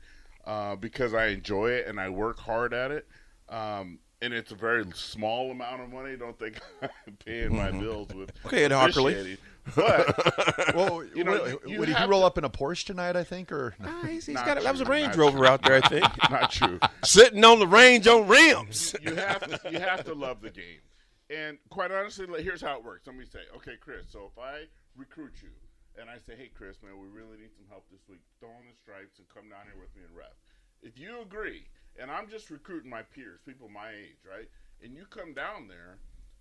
uh, 0.44 0.76
because 0.76 1.14
I 1.14 1.26
enjoy 1.26 1.70
it 1.70 1.86
and 1.86 1.98
I 2.00 2.08
work 2.08 2.38
hard 2.40 2.74
at 2.74 2.90
it. 2.90 3.06
Um, 3.48 4.00
and 4.20 4.34
it's 4.34 4.52
a 4.52 4.54
very 4.54 4.84
small 4.94 5.50
amount 5.50 5.82
of 5.82 5.92
money. 5.92 6.16
Don't 6.16 6.38
think 6.38 6.60
I'm 6.82 6.88
paying 7.24 7.56
my 7.56 7.70
mm-hmm. 7.70 7.80
bills 7.80 8.08
with 8.14 8.32
Okay, 8.46 8.64
Ed 8.64 8.72
Hockerly. 8.72 9.38
But 9.74 10.74
Well, 10.74 11.04
You 11.14 11.24
know, 11.24 11.32
would, 11.42 11.70
you 11.70 11.78
would 11.78 11.88
he 11.88 12.04
roll 12.06 12.20
to- 12.20 12.26
up 12.26 12.38
in 12.38 12.44
a 12.44 12.50
Porsche 12.50 12.84
tonight? 12.84 13.16
I 13.16 13.24
think, 13.24 13.52
or 13.52 13.74
ah, 13.84 14.02
he's, 14.06 14.26
he's 14.26 14.36
got 14.36 14.58
a, 14.58 14.62
that 14.62 14.72
was 14.72 14.80
a 14.80 14.86
Range 14.86 15.14
Rover 15.16 15.38
true. 15.38 15.46
out 15.46 15.62
there, 15.62 15.80
I 15.82 15.88
think, 15.88 16.30
not 16.30 16.50
true. 16.50 16.80
sitting 17.04 17.44
on 17.44 17.58
the 17.58 17.66
range 17.66 18.06
on 18.06 18.26
rims. 18.26 18.94
you 19.02 19.14
have 19.14 19.40
to 19.40 19.70
you 19.70 19.78
have 19.78 20.04
to 20.04 20.14
love 20.14 20.40
the 20.40 20.50
game. 20.50 20.80
And 21.30 21.58
quite 21.68 21.90
honestly, 21.90 22.26
here's 22.42 22.62
how 22.62 22.76
it 22.76 22.84
works. 22.84 23.06
Let 23.06 23.16
me 23.16 23.26
say, 23.26 23.40
okay, 23.56 23.76
Chris. 23.78 24.06
So 24.08 24.30
if 24.32 24.38
I 24.42 24.64
recruit 24.96 25.34
you 25.42 25.50
and 26.00 26.08
I 26.08 26.16
say, 26.18 26.34
hey, 26.36 26.50
Chris, 26.54 26.78
man, 26.82 26.96
we 26.96 27.08
really 27.08 27.36
need 27.36 27.52
some 27.54 27.66
help 27.68 27.84
this 27.90 28.00
week. 28.08 28.20
Throw 28.40 28.48
on 28.48 28.64
the 28.64 28.76
stripes 28.80 29.18
and 29.18 29.28
come 29.28 29.50
down 29.50 29.68
here 29.68 29.76
with 29.78 29.94
me 29.94 30.02
and 30.08 30.16
ref. 30.16 30.32
If 30.80 30.98
you 30.98 31.20
agree, 31.20 31.66
and 32.00 32.10
I'm 32.10 32.28
just 32.28 32.50
recruiting 32.50 32.90
my 32.90 33.02
peers, 33.02 33.40
people 33.46 33.68
my 33.68 33.90
age, 33.90 34.18
right? 34.28 34.48
And 34.82 34.94
you 34.94 35.04
come 35.10 35.34
down 35.34 35.68
there, 35.68 35.98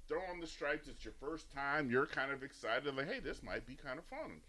throw 0.08 0.22
on 0.30 0.40
the 0.40 0.48
stripes. 0.48 0.88
It's 0.88 1.04
your 1.04 1.14
first 1.20 1.52
time. 1.52 1.90
You're 1.90 2.06
kind 2.06 2.32
of 2.32 2.44
excited, 2.44 2.96
like, 2.96 3.12
hey, 3.12 3.20
this 3.20 3.44
might 3.44 3.66
be 3.66 3.76
kind 3.76 4.00
of 4.00 4.06
fun. 4.06 4.42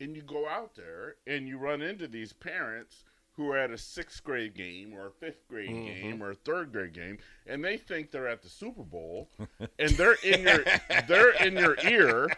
And 0.00 0.16
you 0.16 0.22
go 0.22 0.48
out 0.48 0.74
there 0.74 1.16
and 1.26 1.46
you 1.46 1.58
run 1.58 1.82
into 1.82 2.08
these 2.08 2.32
parents 2.32 3.04
who 3.36 3.50
are 3.50 3.56
at 3.56 3.70
a 3.70 3.78
sixth 3.78 4.22
grade 4.24 4.54
game 4.54 4.92
or 4.94 5.06
a 5.06 5.10
fifth 5.10 5.48
grade 5.48 5.70
mm-hmm. 5.70 5.86
game 5.86 6.22
or 6.22 6.30
a 6.30 6.34
third 6.34 6.72
grade 6.72 6.92
game, 6.92 7.18
and 7.46 7.64
they 7.64 7.76
think 7.76 8.10
they're 8.10 8.28
at 8.28 8.42
the 8.42 8.48
Super 8.48 8.82
Bowl, 8.82 9.30
and 9.78 9.90
they're 9.92 10.18
in 10.22 10.42
your 10.42 10.64
they're 11.08 11.32
in 11.42 11.56
your 11.56 11.76
ear, 11.84 12.28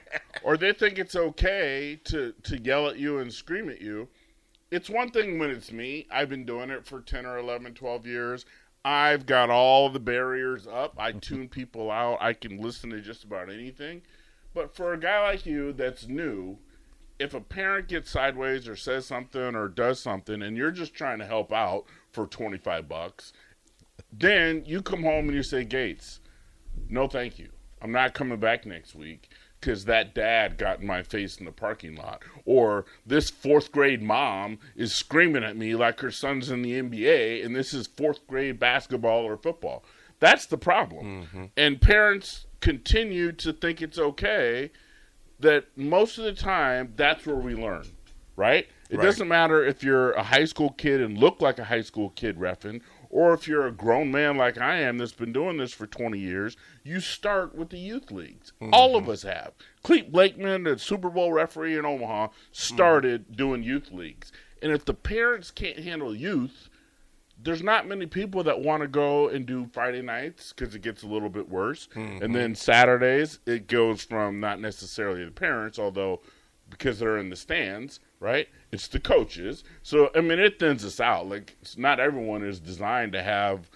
or 0.43 0.57
they 0.57 0.73
think 0.73 0.99
it's 0.99 1.17
okay 1.17 1.99
to 2.05 2.33
to 2.45 2.59
yell 2.59 2.89
at 2.89 2.99
you 2.99 3.19
and 3.19 3.33
scream 3.33 3.69
at 3.69 3.81
you. 3.81 4.09
It's 4.75 4.91
one 4.91 5.13
thing 5.13 5.39
when 5.39 5.51
it's 5.51 5.71
me. 5.71 6.09
I've 6.11 6.29
been 6.29 6.45
doing 6.45 6.69
it 6.69 6.85
for 6.85 7.01
10 7.01 7.27
or 7.27 7.39
11, 7.39 7.75
12 7.75 8.07
years. 8.09 8.45
I've 8.85 9.25
got 9.25 9.49
all 9.49 9.89
the 9.89 10.01
barriers 10.01 10.67
up. 10.67 10.95
I 10.99 11.11
mm-hmm. 11.11 11.21
tune 11.21 11.49
people 11.49 11.93
out. 11.93 12.19
I 12.21 12.33
can 12.33 12.61
listen 12.61 12.91
to 12.91 13.01
just 13.01 13.23
about 13.23 13.49
anything. 13.49 14.03
But 14.53 14.75
for 14.75 14.93
a 14.93 14.99
guy 14.99 15.23
like 15.23 15.47
you 15.47 15.73
that's 15.73 16.09
new, 16.09 16.59
if 17.21 17.35
a 17.35 17.41
parent 17.41 17.87
gets 17.87 18.11
sideways 18.11 18.67
or 18.67 18.75
says 18.75 19.07
something 19.07 19.55
or 19.55 19.69
does 19.69 20.01
something 20.01 20.43
and 20.43 20.57
you're 20.57 20.73
just 20.73 20.93
trying 20.93 21.21
to 21.21 21.27
help 21.27 21.53
out 21.53 21.85
for 22.11 22.27
25 22.27 22.89
bucks, 22.89 23.33
then 24.13 24.65
you 24.67 24.83
come 24.83 25.05
home 25.05 25.29
and 25.29 25.37
you 25.37 25.45
say, 25.45 25.63
Gates, 25.63 26.19
no, 26.89 27.07
thank 27.07 27.39
you. 27.39 27.51
I'm 27.81 27.93
not 27.93 28.13
coming 28.13 28.41
back 28.41 28.67
next 28.67 28.97
week 28.97 29.29
because 29.65 29.87
that 29.87 30.15
dad 30.15 30.59
got 30.59 30.81
in 30.81 30.87
my 30.87 31.03
face 31.03 31.39
in 31.39 31.47
the 31.47 31.53
parking 31.53 31.97
lot, 31.97 32.23
or 32.45 32.85
this 33.07 33.31
fourth 33.31 33.73
grade 33.73 34.03
mom 34.03 34.59
is 34.77 34.95
screaming 34.95 35.43
at 35.43 35.57
me 35.57 35.75
like 35.75 36.01
her 36.01 36.11
son's 36.11 36.51
in 36.51 36.61
the 36.63 36.73
NBA, 36.81 37.45
and 37.45 37.57
this 37.57 37.73
is 37.73 37.87
fourth 37.87 38.27
grade 38.27 38.59
basketball 38.59 39.25
or 39.25 39.37
football. 39.39 39.83
That's 40.21 40.47
the 40.47 40.59
problem. 40.59 41.23
Mm-hmm. 41.23 41.45
And 41.57 41.81
parents 41.81 42.47
continue 42.61 43.33
to 43.33 43.53
think 43.53 43.81
it's 43.81 43.99
okay 43.99 44.71
that 45.41 45.65
most 45.77 46.19
of 46.19 46.25
the 46.25 46.33
time 46.35 46.93
that's 46.97 47.27
where 47.27 47.37
we 47.37 47.55
learn, 47.55 47.87
right? 48.37 48.69
It 48.91 48.99
Right. 48.99 49.05
doesn't 49.05 49.29
matter 49.29 49.65
if 49.65 49.83
you're 49.83 50.13
a 50.13 50.23
high 50.23 50.45
school 50.45 50.71
kid 50.71 51.01
and 51.01 51.17
look 51.19 51.41
like 51.41 51.59
a 51.59 51.65
high 51.65 51.81
school 51.83 52.11
kid 52.11 52.37
refing, 52.39 52.83
or 53.15 53.33
if 53.33 53.47
you're 53.47 53.65
a 53.65 53.73
grown 53.73 54.11
man 54.11 54.37
like 54.37 54.59
I 54.59 54.79
am 54.79 54.99
that's 54.99 55.13
been 55.13 55.33
doing 55.33 55.57
this 55.57 55.73
for 55.73 55.87
20 55.87 56.19
years. 56.19 56.57
You 56.83 56.99
start 56.99 57.55
with 57.55 57.71
the 57.71 57.79
youth 57.79 58.11
leagues. 58.11 58.53
All 58.73 58.97
of 58.97 59.05
mm-hmm. 59.05 59.13
us 59.13 59.23
have. 59.23 59.53
Clete 59.85 60.11
Blakeman, 60.11 60.65
the 60.65 60.81
Super 60.81 61.09
Bowl 61.09 61.33
referee 61.33 61.79
in 61.79 61.87
Omaha, 61.87 62.29
started 62.51 63.37
doing 63.37 63.63
youth 63.63 63.93
leagues. 63.93 64.33
And 64.61 64.73
if 64.73 64.85
the 64.85 64.95
parents 64.95 65.53
can't 65.53 65.79
handle 65.79 66.13
youth, 66.13 66.69
there's 67.41 67.63
not 67.63 67.87
many 67.87 68.07
people 68.07 68.43
that 68.43 68.61
want 68.61 68.83
to 68.83 68.89
go 68.89 69.29
and 69.29 69.47
do 69.47 69.69
Friday 69.73 70.03
nights 70.03 70.53
because 70.53 70.75
it 70.75 70.83
gets 70.83 71.05
a 71.05 71.07
little 71.07 71.31
bit 71.31 71.49
worse. 71.49 71.89
And 71.95 72.21
mm-hmm. 72.21 72.33
then 72.33 72.55
Saturdays, 72.57 73.39
it 73.47 73.69
goes 73.69 74.03
from 74.03 74.41
not 74.41 74.61
necessarily 74.61 75.25
the 75.25 75.31
parents, 75.31 75.79
although 75.79 76.21
because 76.79 76.99
they're 76.99 77.19
in 77.19 77.31
the 77.31 77.37
stands, 77.37 78.01
right? 78.21 78.49
It's 78.73 78.89
the 78.89 78.99
coaches. 79.01 79.63
So, 79.83 80.11
I 80.15 80.21
mean, 80.21 80.39
it 80.41 80.59
thins 80.59 80.85
us 80.85 80.99
out. 81.01 81.29
Like, 81.29 81.57
it's 81.63 81.79
not 81.79 82.01
everyone 82.01 82.43
is 82.45 82.59
designed 82.61 83.13
to 83.13 83.23
have. 83.23 83.71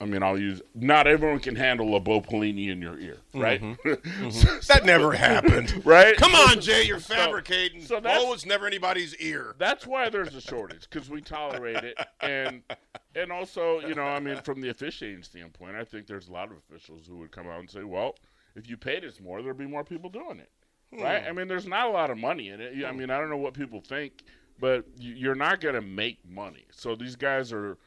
I 0.00 0.04
mean, 0.04 0.22
I'll 0.22 0.38
use. 0.38 0.60
Not 0.74 1.06
everyone 1.06 1.38
can 1.38 1.54
handle 1.54 1.94
a 1.94 2.00
Bo 2.00 2.20
Pelini 2.20 2.70
in 2.70 2.80
your 2.82 2.98
ear, 2.98 3.18
right? 3.34 3.60
Mm-hmm. 3.60 3.88
Mm-hmm. 4.22 4.58
That 4.68 4.84
never 4.84 5.12
happened. 5.12 5.84
right? 5.86 6.16
Come 6.16 6.34
on, 6.34 6.60
Jay, 6.60 6.84
you're 6.84 6.98
fabricating. 7.00 7.82
so 7.82 8.00
that's- 8.00 8.22
Bo 8.22 8.30
was 8.30 8.46
never 8.46 8.66
anybody's 8.66 9.14
ear. 9.16 9.54
that's 9.58 9.86
why 9.86 10.08
there's 10.08 10.34
a 10.34 10.40
shortage 10.40 10.88
because 10.90 11.08
we 11.10 11.20
tolerate 11.20 11.84
it 11.84 11.96
and 12.20 12.62
and 13.14 13.30
also 13.32 13.80
you 13.80 13.94
know 13.94 14.04
i 14.04 14.18
mean 14.20 14.36
from 14.42 14.60
the 14.60 14.70
officiating 14.70 15.22
standpoint 15.22 15.76
i 15.76 15.84
think 15.84 16.06
there's 16.06 16.28
a 16.28 16.32
lot 16.32 16.50
of 16.50 16.56
officials 16.56 17.06
who 17.06 17.16
would 17.18 17.30
come 17.30 17.46
out 17.48 17.60
and 17.60 17.68
say 17.70 17.84
well 17.84 18.14
if 18.56 18.68
you 18.70 18.76
paid 18.76 19.04
us 19.04 19.20
more 19.20 19.42
there'd 19.42 19.58
be 19.58 19.66
more 19.66 19.84
people 19.84 20.08
doing 20.08 20.38
it 20.38 20.50
right? 20.92 21.22
Hmm. 21.22 21.28
I 21.28 21.32
mean 21.32 21.48
there's 21.48 21.66
not 21.66 21.86
a 21.86 21.90
lot 21.90 22.10
of 22.10 22.18
money 22.18 22.48
in 22.48 22.60
it. 22.60 22.84
I 22.84 22.90
hmm. 22.90 22.98
mean 22.98 23.10
i 23.10 23.18
don't 23.18 23.30
know 23.30 23.36
what 23.36 23.54
people 23.54 23.80
think 23.80 24.24
but 24.58 24.86
you- 24.96 25.14
you're 25.14 25.34
not 25.34 25.60
going 25.60 25.74
to 25.74 25.80
make 25.80 26.18
money. 26.24 26.64
So 26.70 26.94
these 26.94 27.16
guys 27.16 27.52
are 27.52 27.78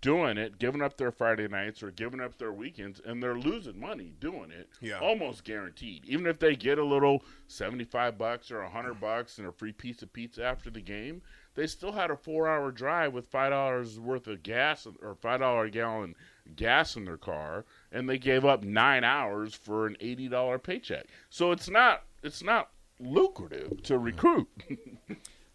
doing 0.00 0.36
it 0.36 0.58
giving 0.58 0.82
up 0.82 0.96
their 0.96 1.12
friday 1.12 1.46
nights 1.46 1.80
or 1.80 1.92
giving 1.92 2.20
up 2.20 2.36
their 2.36 2.52
weekends 2.52 3.00
and 3.04 3.22
they're 3.22 3.38
losing 3.38 3.78
money 3.78 4.14
doing 4.18 4.50
it. 4.50 4.68
Yeah. 4.80 4.98
almost 4.98 5.44
guaranteed. 5.44 6.04
Even 6.06 6.26
if 6.26 6.40
they 6.40 6.56
get 6.56 6.78
a 6.78 6.84
little 6.84 7.22
75 7.46 8.18
bucks 8.18 8.50
or 8.50 8.62
100 8.62 8.94
bucks 9.00 9.38
and 9.38 9.46
a 9.46 9.52
free 9.52 9.72
piece 9.72 10.02
of 10.02 10.12
pizza 10.12 10.44
after 10.44 10.70
the 10.70 10.80
game 10.80 11.22
they 11.54 11.66
still 11.66 11.92
had 11.92 12.10
a 12.10 12.16
four 12.16 12.48
hour 12.48 12.70
drive 12.70 13.12
with 13.12 13.26
five 13.26 13.50
dollars 13.50 14.00
worth 14.00 14.26
of 14.26 14.42
gas 14.42 14.86
or 15.02 15.14
five 15.14 15.40
dollar 15.40 15.66
a 15.66 15.70
gallon 15.70 16.14
gas 16.56 16.96
in 16.96 17.04
their 17.04 17.16
car 17.18 17.64
and 17.92 18.08
they 18.08 18.18
gave 18.18 18.44
up 18.44 18.64
nine 18.64 19.04
hours 19.04 19.54
for 19.54 19.86
an 19.86 19.96
eighty 20.00 20.28
dollar 20.28 20.58
paycheck. 20.58 21.06
So 21.30 21.52
it's 21.52 21.68
not 21.68 22.04
it's 22.22 22.42
not 22.42 22.70
lucrative 23.00 23.82
to 23.82 23.98
recruit 23.98 24.48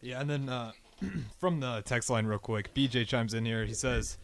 Yeah, 0.02 0.22
and 0.22 0.30
then 0.30 0.50
uh, 0.50 0.72
from 1.40 1.60
the 1.60 1.82
text 1.86 2.10
line, 2.10 2.26
real 2.26 2.40
quick, 2.40 2.74
BJ 2.74 3.08
chimes 3.08 3.34
in 3.34 3.46
here. 3.46 3.66
He 3.66 3.74
says, 3.74 4.18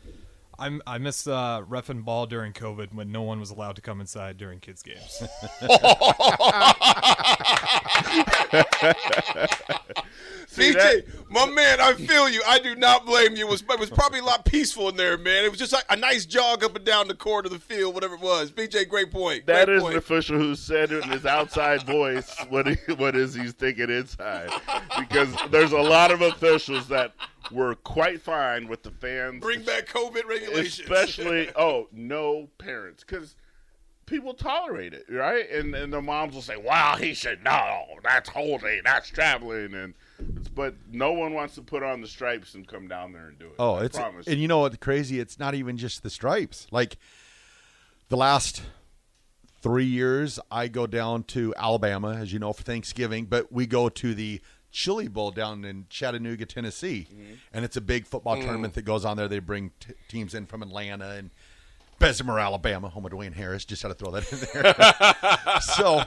"I'm 0.58 0.82
I 0.86 0.98
missed 0.98 1.28
uh, 1.28 1.64
ref 1.68 1.90
and 1.90 2.06
ball 2.06 2.26
during 2.26 2.54
COVID 2.54 2.94
when 2.94 3.12
no 3.12 3.22
one 3.22 3.40
was 3.40 3.50
allowed 3.50 3.76
to 3.76 3.82
come 3.82 4.02
inside 4.02 4.38
during 4.38 4.60
kids 4.60 4.84
games." 4.84 5.24
CJ, 10.54 11.30
my 11.30 11.46
man, 11.48 11.82
I 11.82 11.94
feel 11.94 12.30
you. 12.30 12.42
I 12.46 12.60
do 12.60 12.76
not 12.76 13.06
blame 13.06 13.36
you. 13.36 13.48
It 13.48 13.50
was, 13.50 13.64
it 13.68 13.80
was 13.80 13.90
probably 13.90 14.20
a 14.20 14.24
lot 14.24 14.46
peaceful 14.46 14.90
in 14.90 14.98
there, 14.98 15.18
man. 15.18 15.46
It 15.46 15.50
was 15.50 15.60
just 15.60 15.74
like 15.74 15.86
a 15.90 15.96
nice 15.96 16.26
jog 16.26 16.64
up 16.64 16.76
and 16.76 16.86
down 16.86 17.08
the 17.08 17.16
court 17.16 17.46
of 17.46 17.52
the 17.52 17.60
field, 17.60 17.96
whatever 17.96 18.16
it 18.16 18.22
was. 18.22 18.52
BJ, 18.52 18.88
great 18.88 19.12
point. 19.12 19.46
That 19.48 19.66
great 19.66 19.78
is 19.78 19.84
an 19.84 19.96
official 19.96 20.38
who 20.38 20.56
said 20.56 20.92
it 20.92 21.04
in 21.04 21.10
his 21.10 21.26
outside 21.26 21.84
voice 21.84 22.36
what 22.50 22.68
he, 22.68 22.76
what 22.98 23.16
is 23.16 23.34
he's 23.34 23.54
thinking 23.54 23.90
inside 23.90 24.50
because 25.00 25.34
there's 25.50 25.72
a 25.72 25.82
lot 25.82 26.12
of 26.12 26.22
officials 26.22 26.88
that 26.90 27.14
were 27.52 27.76
quite 27.76 28.22
fine 28.22 28.68
with 28.68 28.84
the 28.84 28.92
fans 28.92 29.42
Bring 29.42 29.64
back 29.64 29.88
COVID 29.88 30.26
regulations. 30.26 30.80
especially 30.80 31.50
oh 31.56 31.88
no 31.92 32.50
parents 32.58 33.04
because 33.04 33.36
people 34.06 34.34
tolerate 34.34 34.94
it 34.94 35.06
right 35.10 35.50
and 35.50 35.74
and 35.76 35.92
the 35.94 36.02
moms 36.02 36.34
will 36.36 36.42
say 36.42 36.58
wow 36.58 36.96
he 36.98 37.14
should 37.14 37.44
know 37.44 37.84
that's 38.04 38.30
holding 38.30 38.82
that's 38.84 39.10
traveling 39.10 39.74
and 39.74 39.94
it's, 40.38 40.50
but 40.50 40.76
no 40.92 41.14
one 41.14 41.34
wants 41.34 41.56
to 41.56 41.62
put 41.62 41.84
on 41.84 42.02
the 42.02 42.08
stripes 42.08 42.54
and 42.54 42.68
come 42.68 42.88
down 42.88 43.12
there 43.14 43.28
and 43.28 43.40
do 43.40 43.46
it 43.46 43.56
Oh, 43.60 43.76
I 43.76 43.86
it's 43.86 43.98
promise 43.98 44.28
and 44.28 44.40
you 44.40 44.48
know 44.48 44.60
what? 44.60 44.80
Crazy. 44.80 45.20
It's 45.20 45.40
not 45.40 45.54
even 45.56 45.78
just 45.78 46.04
the 46.04 46.10
stripes. 46.10 46.68
Like 46.72 46.98
the 48.10 48.18
last 48.18 48.62
three 49.62 49.86
years, 49.86 50.40
I 50.52 50.68
go 50.68 50.86
down 50.88 51.24
to 51.26 51.54
Alabama, 51.58 52.16
as 52.16 52.32
you 52.34 52.40
know, 52.40 52.54
for 52.54 52.64
Thanksgiving. 52.64 53.26
But 53.26 53.52
we 53.52 53.66
go 53.66 53.90
to 53.90 54.14
the 54.14 54.42
Chili 54.74 55.08
Bowl 55.08 55.32
down 55.32 55.64
in 55.64 55.86
Chattanooga, 55.90 56.46
Tennessee, 56.48 57.08
and 57.54 57.64
it's 57.64 57.78
a 57.78 57.82
big 57.82 58.06
football 58.08 58.36
tournament 58.42 58.74
that 58.74 58.82
goes 58.82 59.06
on 59.06 59.16
there. 59.16 59.28
They 59.30 59.40
bring 59.40 59.72
t- 59.80 59.94
teams 60.10 60.34
in 60.34 60.48
from 60.48 60.62
Atlanta 60.64 61.12
and 61.12 61.30
Bessemer, 62.00 62.40
Alabama, 62.40 62.90
home 62.90 63.06
of 63.06 63.12
Dwayne 63.12 63.34
Harris. 63.34 63.64
Just 63.66 63.84
had 63.84 63.90
to 63.90 63.94
throw 63.94 64.12
that 64.12 64.34
in 64.34 64.40
there. 64.52 65.62
so 65.62 66.04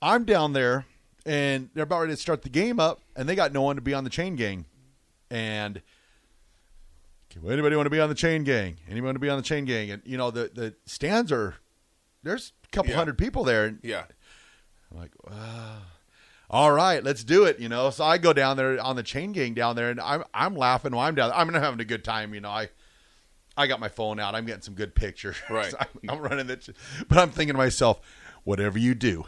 I'm 0.00 0.24
down 0.24 0.52
there, 0.52 0.86
and 1.26 1.68
they're 1.74 1.82
about 1.84 2.00
ready 2.02 2.12
to 2.12 2.16
start 2.16 2.42
the 2.42 2.48
game 2.48 2.78
up, 2.78 3.00
and 3.16 3.28
they 3.28 3.34
got 3.34 3.52
no 3.52 3.62
one 3.62 3.74
to 3.76 3.82
be 3.82 3.94
on 3.94 4.04
the 4.04 4.10
chain 4.10 4.36
gang, 4.36 4.64
and 5.30 5.82
anybody 7.46 7.74
want 7.76 7.86
to 7.86 7.90
be 7.90 8.00
on 8.00 8.08
the 8.08 8.14
chain 8.14 8.44
gang? 8.44 8.76
Anyone 8.88 9.06
want 9.08 9.16
to 9.16 9.20
be 9.20 9.28
on 9.28 9.36
the 9.38 9.42
chain 9.42 9.64
gang? 9.64 9.90
And 9.90 10.02
you 10.04 10.16
know 10.16 10.30
the 10.30 10.50
the 10.54 10.74
stands 10.86 11.32
are 11.32 11.56
there's 12.22 12.52
a 12.64 12.68
couple 12.68 12.92
Yeah. 12.92 12.96
hundred 12.96 13.18
people 13.18 13.42
there. 13.44 13.64
And 13.66 13.80
Yeah. 13.82 14.04
I'm 14.92 14.98
like, 14.98 15.12
"Ah, 15.30 15.82
all 16.52 16.72
right, 16.72 17.02
let's 17.02 17.22
do 17.22 17.44
it. 17.44 17.60
You 17.60 17.68
know, 17.68 17.90
so 17.90 18.04
I 18.04 18.18
go 18.18 18.32
down 18.32 18.56
there 18.56 18.80
on 18.82 18.96
the 18.96 19.04
chain 19.04 19.30
gang 19.32 19.54
down 19.54 19.76
there, 19.76 19.90
and 19.90 20.00
I'm 20.00 20.24
I'm 20.34 20.56
laughing 20.56 20.94
while 20.94 21.06
I'm 21.06 21.14
down. 21.14 21.30
I'm 21.32 21.52
having 21.54 21.80
a 21.80 21.84
good 21.84 22.04
time. 22.04 22.34
You 22.34 22.40
know, 22.40 22.50
I 22.50 22.68
I 23.56 23.68
got 23.68 23.78
my 23.78 23.88
phone 23.88 24.18
out. 24.18 24.34
I'm 24.34 24.46
getting 24.46 24.62
some 24.62 24.74
good 24.74 24.94
pictures. 24.94 25.36
Right. 25.48 25.72
I'm, 25.78 25.86
I'm 26.08 26.18
running 26.18 26.50
it, 26.50 26.68
but 27.08 27.18
I'm 27.18 27.30
thinking 27.30 27.54
to 27.54 27.58
myself, 27.58 28.00
whatever 28.42 28.78
you 28.78 28.96
do, 28.96 29.26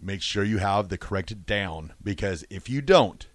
make 0.00 0.20
sure 0.20 0.42
you 0.42 0.58
have 0.58 0.88
the 0.88 0.98
correct 0.98 1.46
down 1.46 1.92
because 2.02 2.44
if 2.50 2.68
you 2.68 2.82
don't. 2.82 3.26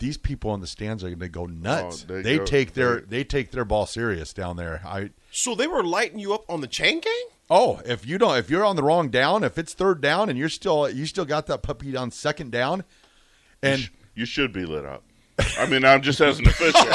These 0.00 0.16
people 0.18 0.52
in 0.54 0.60
the 0.60 0.66
stands 0.66 1.04
are 1.04 1.06
going 1.06 1.20
to 1.20 1.28
go 1.28 1.46
nuts. 1.46 2.04
Oh, 2.08 2.14
they 2.14 2.22
they 2.22 2.38
go- 2.38 2.44
take 2.44 2.74
their 2.74 3.00
they 3.00 3.22
take 3.22 3.52
their 3.52 3.64
ball 3.64 3.86
serious 3.86 4.32
down 4.32 4.56
there. 4.56 4.82
I 4.84 5.10
So 5.30 5.54
they 5.54 5.68
were 5.68 5.84
lighting 5.84 6.18
you 6.18 6.34
up 6.34 6.44
on 6.48 6.60
the 6.60 6.66
chain 6.66 7.00
gang? 7.00 7.26
Oh, 7.50 7.80
if 7.84 8.06
you 8.06 8.16
don't, 8.18 8.36
if 8.38 8.48
you're 8.48 8.64
on 8.64 8.76
the 8.76 8.82
wrong 8.82 9.08
down, 9.10 9.44
if 9.44 9.58
it's 9.58 9.74
third 9.74 10.00
down 10.00 10.28
and 10.30 10.38
you're 10.38 10.48
still, 10.48 10.88
you 10.88 11.04
still 11.06 11.24
got 11.26 11.46
that 11.46 11.62
puppy 11.62 11.94
on 11.96 12.10
second 12.10 12.50
down, 12.52 12.84
and 13.62 13.90
you 14.14 14.24
should 14.24 14.52
be 14.52 14.64
lit 14.64 14.84
up 14.84 15.02
i 15.58 15.66
mean 15.66 15.84
i'm 15.84 16.00
just 16.00 16.20
as 16.20 16.38
an 16.38 16.46
official 16.46 16.80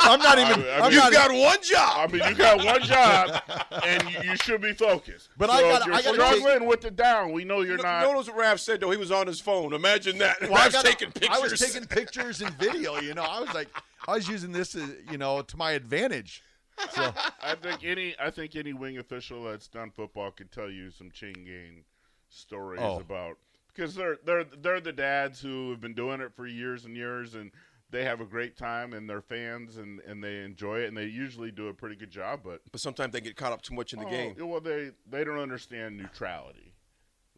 I'm 0.00 0.20
not 0.20 0.38
even, 0.38 0.62
I- 0.64 0.78
I 0.78 0.82
mean- 0.88 0.92
You've 0.92 1.12
got 1.12 1.30
one 1.30 1.58
job. 1.62 1.92
I 1.98 2.06
mean, 2.10 2.22
you 2.28 2.34
got 2.34 2.64
one 2.64 2.80
job, 2.82 3.42
and 3.84 4.02
you, 4.10 4.30
you 4.30 4.36
should 4.36 4.62
be 4.62 4.72
focused. 4.72 5.28
But 5.36 5.50
so 5.50 5.56
I 5.56 5.60
gotta- 5.60 5.84
you're 5.86 5.94
I 5.94 6.02
gotta 6.02 6.18
take- 6.18 6.36
struggling 6.40 6.66
with 6.68 6.80
the 6.80 6.90
down. 6.90 7.32
We 7.32 7.44
know 7.44 7.60
you're 7.60 7.76
not. 7.76 8.02
Notice 8.04 8.28
what 8.28 8.38
Raff 8.38 8.58
said, 8.58 8.80
though. 8.80 8.90
He 8.90 8.96
was 8.96 9.10
on 9.12 9.26
his 9.26 9.38
phone. 9.38 9.74
Imagine 9.74 10.16
that. 10.18 10.40
well, 10.40 10.54
I 10.54 10.62
Raff's 10.62 10.72
gotta- 10.76 10.88
taking 10.88 11.12
pictures. 11.12 11.36
I 11.36 11.40
was 11.40 11.60
taking 11.60 11.86
pictures 11.86 12.40
and 12.40 12.50
video. 12.58 12.98
You 13.00 13.12
know, 13.12 13.22
I 13.22 13.40
was 13.40 13.52
like, 13.52 13.68
I 14.06 14.12
was 14.14 14.26
using 14.28 14.50
this, 14.52 14.74
as, 14.76 14.88
you 15.10 15.18
know, 15.18 15.42
to 15.42 15.56
my 15.58 15.72
advantage. 15.72 16.42
So 16.90 17.12
I 17.42 17.54
think 17.54 17.84
any 17.84 18.14
I 18.20 18.30
think 18.30 18.56
any 18.56 18.72
wing 18.72 18.98
official 18.98 19.44
that's 19.44 19.68
done 19.68 19.90
football 19.90 20.30
could 20.30 20.50
tell 20.52 20.70
you 20.70 20.90
some 20.90 21.10
chain 21.10 21.34
gang 21.34 21.84
stories 22.28 22.80
Oh. 22.82 23.00
about 23.00 23.38
because 23.74 23.94
they're 23.94 24.18
they're 24.24 24.44
they're 24.44 24.80
the 24.80 24.92
dads 24.92 25.40
who 25.40 25.70
have 25.70 25.80
been 25.80 25.94
doing 25.94 26.20
it 26.20 26.34
for 26.34 26.46
years 26.46 26.84
and 26.84 26.96
years 26.96 27.34
and 27.34 27.50
they 27.90 28.04
have 28.04 28.20
a 28.20 28.26
great 28.26 28.54
time 28.56 28.92
and 28.92 29.08
they're 29.08 29.22
fans 29.22 29.78
and, 29.78 30.00
and 30.00 30.22
they 30.22 30.42
enjoy 30.44 30.80
it 30.80 30.88
and 30.88 30.96
they 30.96 31.04
usually 31.06 31.50
do 31.50 31.68
a 31.68 31.74
pretty 31.74 31.96
good 31.96 32.10
job 32.10 32.40
but 32.44 32.60
But 32.70 32.80
sometimes 32.80 33.12
they 33.12 33.20
get 33.22 33.36
caught 33.36 33.52
up 33.52 33.62
too 33.62 33.74
much 33.74 33.92
in 33.94 33.98
the 34.00 34.06
Oh, 34.06 34.10
game. 34.10 34.34
Well, 34.38 34.60
they 34.60 34.90
they 35.08 35.24
don't 35.24 35.38
understand 35.38 35.96
neutrality, 35.96 36.74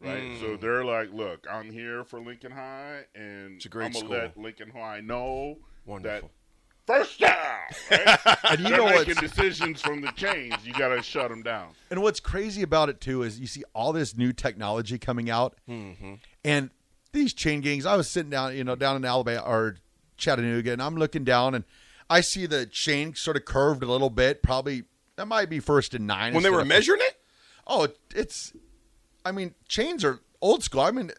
right? 0.01 0.23
Mm. 0.23 0.39
So 0.41 0.57
they're 0.57 0.83
like, 0.83 1.13
"Look, 1.13 1.47
I'm 1.49 1.71
here 1.71 2.03
for 2.03 2.19
Lincoln 2.19 2.51
High, 2.51 3.05
and 3.15 3.55
It's 3.55 3.65
a 3.65 3.69
great 3.69 3.85
I'm 3.85 3.93
gonna 3.93 4.09
let 4.09 4.37
Lincoln 4.37 4.71
High 4.71 4.99
know 4.99 5.59
Wonderful. 5.85 6.27
that 6.29 6.31
first 6.85 7.19
down." 7.19 7.35
Right? 7.89 8.19
And 8.51 8.59
you 8.61 8.69
they're 8.69 8.77
know 8.77 8.89
making 8.89 9.15
decisions 9.15 9.81
from 9.81 10.01
the 10.01 10.11
chains. 10.11 10.55
You 10.63 10.73
got 10.73 10.89
to 10.89 11.01
shut 11.01 11.29
them 11.29 11.41
down. 11.41 11.69
And 11.89 12.01
what's 12.01 12.19
crazy 12.19 12.63
about 12.63 12.89
it 12.89 12.99
too 12.99 13.23
is 13.23 13.39
you 13.39 13.47
see 13.47 13.63
all 13.73 13.93
this 13.93 14.17
new 14.17 14.33
technology 14.33 14.97
coming 14.97 15.29
out, 15.29 15.55
mm-hmm. 15.69 16.15
and 16.43 16.69
these 17.13 17.33
chain 17.33 17.61
gangs. 17.61 17.85
I 17.85 17.95
was 17.95 18.09
sitting 18.09 18.29
down, 18.29 18.55
you 18.55 18.63
know, 18.63 18.75
down 18.75 18.95
in 18.95 19.05
Alabama 19.05 19.43
or 19.45 19.77
Chattanooga, 20.17 20.73
and 20.73 20.81
I'm 20.81 20.95
looking 20.95 21.23
down, 21.23 21.55
and 21.55 21.63
I 22.09 22.21
see 22.21 22.45
the 22.45 22.65
chain 22.65 23.15
sort 23.15 23.37
of 23.37 23.45
curved 23.45 23.83
a 23.83 23.87
little 23.87 24.09
bit. 24.09 24.43
Probably 24.43 24.83
that 25.15 25.27
might 25.27 25.49
be 25.49 25.59
first 25.59 25.93
and 25.93 26.07
nine. 26.07 26.33
When 26.33 26.43
they 26.43 26.49
were 26.49 26.65
measuring 26.65 27.01
it? 27.01 27.17
Oh, 27.67 27.87
it's. 28.15 28.53
I 29.23 29.31
mean, 29.31 29.53
chains 29.67 30.03
are 30.03 30.19
old 30.41 30.63
school. 30.63 30.81
I 30.81 30.91
mean, 30.91 31.11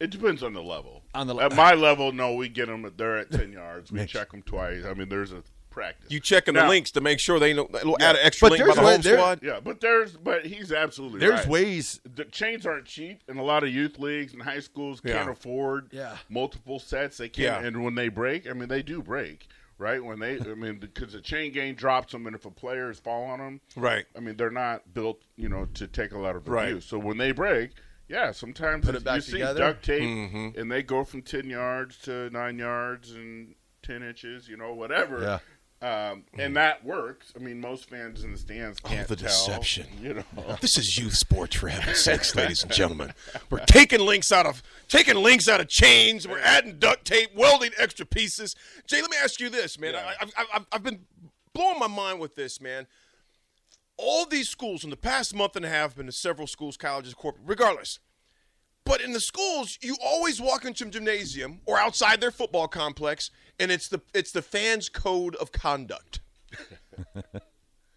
It 0.00 0.10
depends 0.10 0.42
on 0.42 0.52
the 0.52 0.62
level. 0.62 1.02
On 1.14 1.26
the- 1.26 1.36
at 1.36 1.54
my 1.54 1.74
level, 1.74 2.12
no, 2.12 2.34
we 2.34 2.48
get 2.48 2.66
them. 2.66 2.90
They're 2.96 3.18
at 3.18 3.30
ten 3.32 3.52
yards. 3.52 3.90
We 3.90 4.06
check 4.06 4.30
them 4.30 4.42
twice. 4.42 4.84
I 4.84 4.94
mean, 4.94 5.08
there's 5.08 5.32
a 5.32 5.42
practice. 5.70 6.10
You 6.10 6.20
checking 6.20 6.54
the 6.54 6.60
Now- 6.62 6.68
links 6.68 6.90
to 6.92 7.00
make 7.00 7.18
sure 7.20 7.38
they 7.40 7.52
know. 7.52 7.68
It'll 7.74 7.96
add 8.00 8.16
an 8.16 8.22
extra 8.24 8.48
But 8.48 8.52
link 8.52 8.60
by 8.62 8.66
there's 8.66 8.76
the 8.76 8.82
way- 8.84 8.92
home 8.92 9.00
there- 9.02 9.16
squad. 9.18 9.40
Yeah, 9.42 9.60
but 9.60 9.80
there's 9.80 10.16
but 10.16 10.46
he's 10.46 10.72
absolutely 10.72 11.20
there's 11.20 11.40
right. 11.40 11.46
ways. 11.48 12.00
the 12.14 12.24
chains 12.24 12.64
aren't 12.66 12.84
cheap, 12.86 13.20
and 13.28 13.38
a 13.38 13.42
lot 13.42 13.62
of 13.64 13.70
youth 13.70 13.98
leagues 13.98 14.32
and 14.32 14.42
high 14.42 14.60
schools 14.60 15.00
can't 15.00 15.26
Yeah. 15.26 15.30
afford 15.32 15.88
Yeah. 15.92 16.16
multiple 16.28 16.78
sets. 16.78 17.16
They 17.18 17.28
can't, 17.28 17.62
Yeah. 17.62 17.66
and 17.66 17.82
when 17.84 17.94
they 17.96 18.08
break, 18.08 18.48
I 18.48 18.52
mean, 18.54 18.68
they 18.68 18.82
do 18.82 19.02
break, 19.02 19.48
right? 19.78 20.02
When 20.02 20.18
they, 20.20 20.38
I 20.40 20.54
mean, 20.54 20.78
because 20.78 21.12
the 21.12 21.20
chain 21.20 21.52
gang 21.52 21.74
drops 21.74 22.12
them, 22.12 22.26
and 22.26 22.34
if 22.36 22.44
a 22.44 22.50
player 22.50 22.90
is 22.90 22.98
following 23.00 23.38
them, 23.38 23.60
Right. 23.76 24.06
I 24.16 24.20
mean, 24.20 24.36
they're 24.36 24.50
not 24.50 24.94
built, 24.94 25.22
you 25.36 25.48
know, 25.48 25.66
to 25.74 25.86
take 25.86 26.12
a 26.12 26.18
lot 26.18 26.34
of 26.36 26.48
Right. 26.48 26.68
abuse. 26.70 26.86
So 26.86 26.98
when 26.98 27.18
they 27.18 27.30
break, 27.32 27.70
yeah, 28.08 28.32
sometimes 28.32 28.84
Put 28.86 28.94
it 28.94 29.04
back 29.04 29.16
you 29.16 29.20
see 29.22 29.38
duct 29.38 29.84
tape, 29.84 30.02
Mm-hmm. 30.02 30.58
and 30.58 30.70
they 30.70 30.82
go 30.82 31.04
from 31.04 31.22
ten 31.22 31.48
yards 31.50 31.98
to 31.98 32.30
nine 32.30 32.58
yards 32.58 33.12
and 33.12 33.54
ten 33.82 34.02
inches, 34.02 34.48
you 34.48 34.56
know, 34.56 34.74
whatever. 34.74 35.20
Yeah. 35.22 35.38
Um, 35.80 36.24
and 36.36 36.56
that 36.56 36.84
works. 36.84 37.32
I 37.36 37.38
mean, 37.38 37.60
most 37.60 37.88
fans 37.88 38.24
in 38.24 38.32
the 38.32 38.38
stands 38.38 38.80
can't 38.80 39.06
the 39.06 39.14
tell, 39.14 39.28
deception. 39.28 39.86
You 40.02 40.14
know, 40.14 40.24
This 40.60 40.76
is 40.76 40.98
youth 40.98 41.14
sports 41.14 41.54
for 41.54 41.68
heaven's 41.68 42.00
sakes, 42.00 42.34
ladies 42.34 42.64
and 42.64 42.72
gentlemen. 42.72 43.12
We're 43.48 43.60
taking 43.64 44.00
links 44.00 44.32
out 44.32 44.44
of 44.44 44.60
taking 44.88 45.14
links 45.14 45.48
out 45.48 45.60
of 45.60 45.68
chains. 45.68 46.26
We're 46.26 46.40
adding 46.40 46.80
duct 46.80 47.04
tape, 47.04 47.30
welding 47.36 47.70
extra 47.78 48.04
pieces. 48.06 48.56
Jay, 48.88 49.00
let 49.00 49.08
me 49.10 49.16
ask 49.22 49.38
you 49.38 49.50
this, 49.50 49.78
man. 49.78 49.94
I, 49.94 50.14
I've, 50.20 50.32
I've, 50.52 50.66
I've 50.72 50.82
been 50.82 50.98
blowing 51.52 51.78
my 51.78 51.86
mind 51.86 52.18
with 52.18 52.34
this, 52.34 52.60
man. 52.60 52.88
All 53.98 54.24
these 54.24 54.48
schools 54.48 54.84
in 54.84 54.90
the 54.90 54.96
past 54.96 55.34
month 55.34 55.56
and 55.56 55.64
a 55.64 55.68
half 55.68 55.90
have 55.90 55.96
been 55.96 56.06
to 56.06 56.12
several 56.12 56.46
schools, 56.46 56.76
colleges, 56.76 57.14
corporate, 57.14 57.46
regardless. 57.46 57.98
But 58.84 59.02
in 59.02 59.12
the 59.12 59.20
schools, 59.20 59.78
you 59.82 59.96
always 60.02 60.40
walk 60.40 60.64
into 60.64 60.86
a 60.86 60.90
gymnasium 60.90 61.60
or 61.66 61.78
outside 61.78 62.20
their 62.20 62.30
football 62.30 62.68
complex, 62.68 63.30
and 63.58 63.70
it's 63.70 63.88
the 63.88 64.00
it's 64.14 64.32
the 64.32 64.40
fans' 64.40 64.88
code 64.88 65.34
of 65.36 65.52
conduct. 65.52 66.20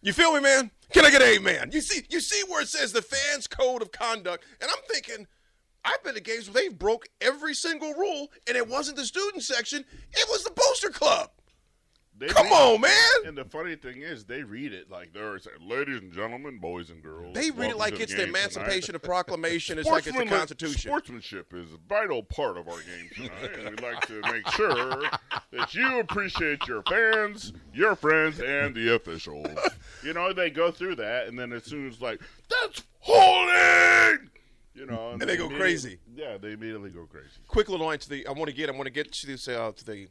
You 0.03 0.13
feel 0.13 0.34
me, 0.34 0.39
man? 0.39 0.72
Can 0.91 1.05
I 1.05 1.12
get 1.12 1.22
a 1.22 1.36
amen? 1.36 1.70
You 1.72 1.81
see, 1.81 2.03
you 2.10 2.20
see 2.20 2.41
where 2.50 2.63
it 2.63 2.67
says 2.67 2.91
the 2.91 3.03
fans' 3.03 3.46
code 3.46 3.84
of 3.84 3.91
conduct, 3.91 4.43
and 4.60 4.70
I'm 4.70 4.84
thinking, 4.89 5.27
I've 5.86 6.03
been 6.03 6.15
to 6.15 6.22
games 6.22 6.50
where 6.50 6.63
they 6.63 6.70
broke 6.70 7.08
every 7.22 7.53
single 7.53 7.93
rule, 7.93 8.31
and 8.48 8.58
it 8.58 8.67
wasn't 8.67 8.98
the 8.98 9.05
student 9.05 9.43
section; 9.43 9.86
it 10.12 10.27
was 10.29 10.43
the 10.43 10.51
booster 10.51 10.89
club. 10.89 11.29
They 12.22 12.28
Come 12.28 12.51
on, 12.51 12.82
man! 12.82 12.92
And 13.25 13.36
the 13.36 13.46
funny 13.46 13.75
thing 13.75 14.04
is, 14.04 14.25
they 14.25 14.44
read 14.44 14.74
it 14.74 14.92
like 14.92 15.12
they're 15.12 15.40
saying, 15.40 15.58
"Ladies 15.68 16.01
and 16.01 16.13
gentlemen, 16.13 16.60
boys 16.60 16.92
and 16.92 17.01
girls." 17.01 17.34
They 17.34 17.50
read 17.50 17.72
it 17.72 17.78
like 17.78 18.00
it's 18.00 18.13
the 18.13 18.25
Emancipation 18.25 18.94
of 18.94 19.01
Proclamation. 19.01 19.80
It's 19.80 19.90
like 19.90 20.06
it's 20.06 20.16
the 20.16 20.25
Constitution. 20.28 20.92
Sportsmanship 20.92 21.51
is 21.51 21.74
a 21.74 21.78
vital 21.90 22.22
part 22.22 22.60
of 22.60 22.68
our 22.70 22.78
game 22.78 23.10
tonight, 23.16 23.58
and 23.58 23.70
we'd 23.72 23.82
like 23.82 24.06
to 24.06 24.22
make 24.32 24.48
sure 24.51 25.01
that 25.51 25.74
you 25.74 26.00
appreciate 26.00 26.68
your 26.68 26.84
fans, 26.84 27.54
your 27.74 27.96
friends, 27.96 28.40
and 28.40 28.75
the 28.75 28.94
officials. 28.94 29.48
You 30.04 30.13
know, 30.13 30.34
they 30.34 30.50
go 30.50 30.72
through 30.72 30.96
that, 30.96 31.28
and 31.28 31.38
then 31.38 31.54
as 31.54 31.63
soon 31.63 31.88
as 31.88 32.01
like 32.01 32.20
that's 32.50 32.82
holding, 33.01 34.32
you 34.74 34.88
know, 34.88 35.12
And 35.12 35.22
they 35.22 35.38
go 35.38 35.48
crazy. 35.48 36.00
Yeah, 36.16 36.38
they 36.38 36.54
immediately 36.54 36.90
go 36.90 37.06
crazy. 37.06 37.30
quick 37.48 37.70
little 37.70 37.86
line 37.86 38.00
to 38.00 38.10
the 38.10 38.25
I 38.25 38.32
want 38.32 38.48
to 38.48 38.56
get 38.56 38.70
I 38.70 38.72
want 38.74 38.86
to 38.86 38.92
get 38.92 39.12
to 39.12 39.28
this 39.28 39.48
uh, 39.48 39.72
to 39.75 39.86
the 39.86 40.08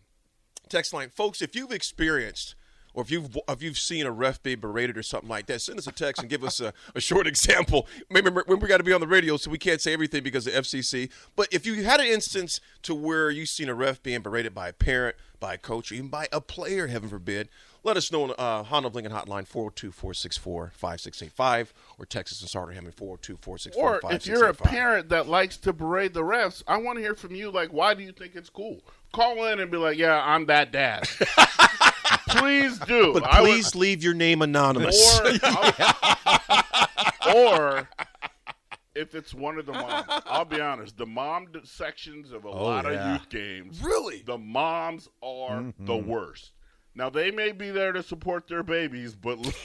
text 0.70 0.94
line, 0.94 1.10
folks. 1.10 1.42
If 1.42 1.54
you've 1.54 1.72
experienced 1.72 2.54
or 2.94 3.02
if 3.02 3.10
you've 3.10 3.36
if 3.48 3.62
you've 3.62 3.78
seen 3.78 4.06
a 4.06 4.10
ref 4.10 4.42
be 4.42 4.54
berated 4.54 4.96
or 4.96 5.02
something 5.02 5.28
like 5.28 5.46
that, 5.46 5.60
send 5.60 5.78
us 5.78 5.86
a 5.86 5.92
text 5.92 6.20
and 6.20 6.30
give 6.30 6.42
us 6.42 6.60
a, 6.60 6.72
a 6.94 7.00
short 7.00 7.26
example. 7.26 7.86
Maybe 8.10 8.30
when 8.30 8.60
we 8.60 8.68
got 8.68 8.78
to 8.78 8.84
be 8.84 8.92
on 8.92 9.00
the 9.00 9.06
radio, 9.06 9.36
so 9.36 9.50
we 9.50 9.58
can't 9.58 9.80
say 9.80 9.92
everything 9.92 10.22
because 10.22 10.46
of 10.46 10.54
FCC. 10.54 11.11
But 11.37 11.48
if 11.52 11.66
you 11.66 11.85
had 11.85 12.00
an 12.00 12.06
instance 12.06 12.61
to 12.83 12.94
where 12.94 13.30
you've 13.30 13.48
seen 13.48 13.68
a 13.68 13.74
ref 13.74 14.02
being 14.02 14.22
berated 14.22 14.54
by 14.54 14.68
a 14.68 14.72
parent, 14.72 15.16
by 15.38 15.54
a 15.54 15.59
coach, 15.59 15.90
or 15.90 15.96
even 15.96 16.09
by 16.09 16.28
a 16.33 16.40
player, 16.40 16.87
heaven 16.87 17.09
forbid. 17.09 17.48
Let 17.83 17.97
us 17.97 18.12
know 18.12 18.25
on 18.25 18.33
uh, 18.38 18.62
Honda 18.64 18.88
Lincoln 18.88 19.12
Hotline 19.12 19.47
402 19.47 19.93
464 19.93 20.73
5685 20.75 21.73
or 21.99 22.05
Texas 22.05 22.40
and 22.40 22.51
Sartor 22.51 22.73
Hamann 22.73 22.93
402 22.93 23.38
464 23.40 24.01
Or 24.03 24.12
if 24.12 24.27
you're 24.27 24.49
a 24.49 24.55
parent 24.55 25.09
that 25.09 25.29
likes 25.29 25.57
to 25.59 25.73
berate 25.73 26.12
the 26.12 26.23
refs, 26.23 26.62
I 26.66 26.77
want 26.77 26.99
to 26.99 27.03
hear 27.03 27.14
from 27.14 27.35
you. 27.35 27.51
Like, 27.51 27.73
why 27.73 27.95
do 27.95 28.03
you 28.03 28.12
think 28.12 28.37
it's 28.37 28.51
cool? 28.51 28.81
Call 29.12 29.45
in 29.47 29.61
and 29.61 29.71
be 29.71 29.77
like, 29.77 29.99
"Yeah, 29.99 30.23
I'm 30.23 30.47
that 30.47 30.73
dad." 30.73 31.09
please 32.29 32.79
do. 32.81 33.14
But 33.14 33.25
I 33.25 33.40
would- 33.40 33.49
please 33.49 33.75
leave 33.75 34.03
your 34.03 34.14
name 34.14 34.43
anonymous. 34.43 35.21
or, 35.21 35.27
or 37.81 37.88
if 38.95 39.14
it's 39.14 39.35
one 39.35 39.59
of 39.59 39.66
the 39.66 39.73
moms, 39.73 40.07
I'll 40.27 40.45
be 40.45 40.61
honest. 40.61 40.97
The 40.97 41.07
mom 41.07 41.49
sections 41.64 42.33
of 42.33 42.45
a 42.45 42.51
lot 42.51 42.85
yeah. 42.85 43.14
of 43.14 43.21
youth 43.21 43.29
games, 43.31 43.81
Really? 43.83 44.23
the 44.23 44.38
moms 44.38 45.09
are 45.23 45.73
the 45.79 45.97
worst. 45.97 46.53
Now 46.94 47.09
they 47.09 47.31
may 47.31 47.53
be 47.53 47.70
there 47.70 47.92
to 47.92 48.03
support 48.03 48.48
their 48.48 48.62
babies, 48.62 49.14
but 49.14 49.38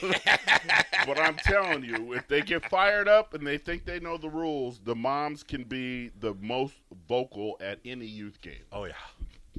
but 1.06 1.18
I'm 1.18 1.36
telling 1.36 1.84
you, 1.84 2.12
if 2.12 2.28
they 2.28 2.40
get 2.40 2.68
fired 2.70 3.08
up 3.08 3.34
and 3.34 3.46
they 3.46 3.58
think 3.58 3.84
they 3.84 3.98
know 3.98 4.16
the 4.16 4.30
rules, 4.30 4.80
the 4.84 4.94
moms 4.94 5.42
can 5.42 5.64
be 5.64 6.10
the 6.20 6.34
most 6.40 6.74
vocal 7.08 7.56
at 7.60 7.80
any 7.84 8.06
youth 8.06 8.40
game. 8.40 8.64
Oh 8.72 8.84
yeah. 8.84 8.92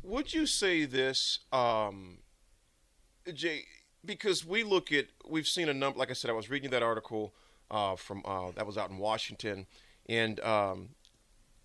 Would 0.04 0.34
you 0.34 0.46
say 0.46 0.86
this, 0.86 1.40
um, 1.52 2.20
Jay? 3.34 3.66
Because 4.06 4.46
we 4.46 4.64
look 4.64 4.94
at, 4.94 5.08
we've 5.28 5.48
seen 5.48 5.68
a 5.68 5.74
number. 5.74 6.00
Like 6.00 6.10
I 6.10 6.14
said, 6.14 6.32
I 6.32 6.34
was 6.34 6.50
reading 6.50 6.70
that 6.70 6.82
article 6.82 7.34
uh, 7.70 7.98
from 7.98 8.22
uh, 8.24 8.52
that 8.56 8.66
was 8.66 8.78
out 8.78 8.90
in 8.90 8.98
Washington, 8.98 9.66
and 10.08 10.40
um, 10.40 10.90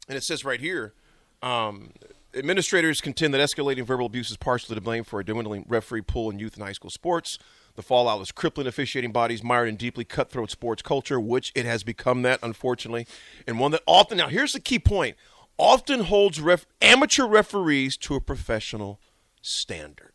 and 0.08 0.16
it 0.16 0.24
says 0.24 0.44
right 0.44 0.60
here, 0.60 0.94
um, 1.42 1.92
administrators 2.34 3.00
contend 3.00 3.34
that 3.34 3.40
escalating 3.40 3.84
verbal 3.84 4.06
abuse 4.06 4.30
is 4.30 4.36
partially 4.36 4.74
to 4.74 4.80
blame 4.80 5.04
for 5.04 5.20
a 5.20 5.24
dwindling 5.24 5.64
referee 5.68 6.02
pool 6.02 6.30
in 6.30 6.38
youth 6.38 6.54
and 6.54 6.62
high 6.62 6.72
school 6.72 6.90
sports. 6.90 7.38
The 7.74 7.82
fallout 7.82 8.20
is 8.20 8.32
crippling 8.32 8.66
officiating 8.66 9.12
bodies 9.12 9.42
mired 9.42 9.68
in 9.68 9.76
deeply 9.76 10.04
cutthroat 10.04 10.50
sports 10.50 10.82
culture, 10.82 11.18
which 11.18 11.52
it 11.54 11.64
has 11.64 11.82
become 11.82 12.22
that, 12.22 12.40
unfortunately, 12.42 13.06
and 13.46 13.58
one 13.58 13.70
that 13.72 13.82
often. 13.86 14.18
Now, 14.18 14.28
here's 14.28 14.52
the 14.52 14.60
key 14.60 14.78
point: 14.78 15.16
often 15.56 16.00
holds 16.00 16.40
ref, 16.40 16.66
amateur 16.82 17.26
referees 17.26 17.96
to 17.98 18.14
a 18.14 18.20
professional 18.20 19.00
standard. 19.40 20.12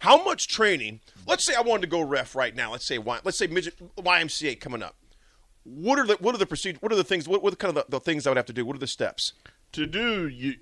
How 0.00 0.22
much 0.22 0.48
training? 0.48 1.00
Let's 1.26 1.44
say 1.44 1.54
I 1.54 1.60
wanted 1.60 1.82
to 1.82 1.88
go 1.88 2.00
ref 2.00 2.34
right 2.34 2.54
now. 2.54 2.72
Let's 2.72 2.86
say 2.86 2.98
Y- 2.98 3.20
let's 3.24 3.38
say 3.38 3.46
midget 3.46 3.78
YMCA 3.96 4.60
coming 4.60 4.82
up. 4.82 4.96
What 5.62 5.98
are 5.98 6.06
the 6.06 6.14
what 6.14 6.34
are 6.34 6.38
the 6.38 6.46
procedures? 6.46 6.82
What 6.82 6.92
are 6.92 6.96
the 6.96 7.04
things? 7.04 7.28
What, 7.28 7.42
what 7.42 7.56
kind 7.58 7.76
of 7.76 7.86
the, 7.86 7.98
the 7.98 8.00
things 8.00 8.26
I 8.26 8.30
would 8.30 8.36
have 8.36 8.46
to 8.46 8.52
do? 8.52 8.66
What 8.66 8.76
are 8.76 8.80
the 8.80 8.86
steps? 8.88 9.32
to 9.72 9.86
do 9.86 10.26
you 10.26 10.54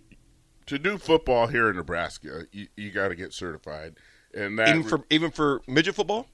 to 0.66 0.78
do 0.78 0.98
football 0.98 1.46
here 1.46 1.68
in 1.70 1.76
Nebraska, 1.76 2.44
you, 2.52 2.68
you 2.76 2.90
got 2.90 3.08
to 3.08 3.14
get 3.14 3.32
certified, 3.32 3.96
and 4.34 4.58
that 4.58 4.68
Even 4.68 4.82
for 4.84 5.00
even 5.10 5.30
for 5.30 5.62
midget 5.66 5.94
football. 5.94 6.26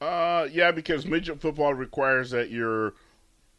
uh 0.00 0.46
yeah 0.52 0.70
because 0.70 1.06
midget 1.06 1.40
football 1.40 1.72
requires 1.72 2.30
that 2.30 2.50
you're 2.50 2.92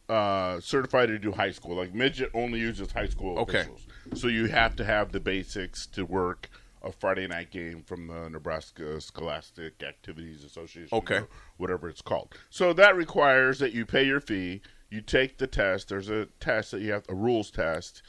uh, 0.10 0.60
certified 0.62 1.10
to 1.10 1.20
do 1.20 1.32
high 1.34 1.52
school. 1.52 1.76
Like 1.76 1.94
midget 1.94 2.30
only 2.34 2.60
uses 2.60 2.92
high 2.94 3.08
school 3.08 3.38
Okay. 3.40 3.60
officials, 3.60 3.86
so 4.14 4.28
you 4.28 4.48
have 4.48 4.76
to 4.78 4.86
have 4.86 5.12
the 5.12 5.20
basics 5.20 5.86
to 5.88 6.06
work 6.06 6.50
a 6.82 6.92
Friday 6.94 7.28
night 7.28 7.52
game 7.52 7.84
from 7.86 8.08
the 8.08 8.30
Nebraska 8.30 9.02
Scholastic 9.02 9.84
Activities 9.84 10.46
Association. 10.46 10.98
Okay. 10.98 11.18
or 11.18 11.28
whatever 11.58 11.90
it's 11.90 12.02
called. 12.02 12.34
So 12.50 12.72
that 12.74 12.96
requires 12.96 13.60
that 13.60 13.74
you 13.74 13.86
pay 13.86 14.06
your 14.06 14.22
fee. 14.22 14.62
You 14.90 15.02
take 15.02 15.40
the 15.40 15.48
test. 15.48 15.90
There's 15.90 16.10
a 16.10 16.28
test 16.40 16.72
that 16.72 16.80
you 16.82 16.94
have 16.94 17.04
a 17.10 17.16
rules 17.16 17.52
test, 17.52 18.02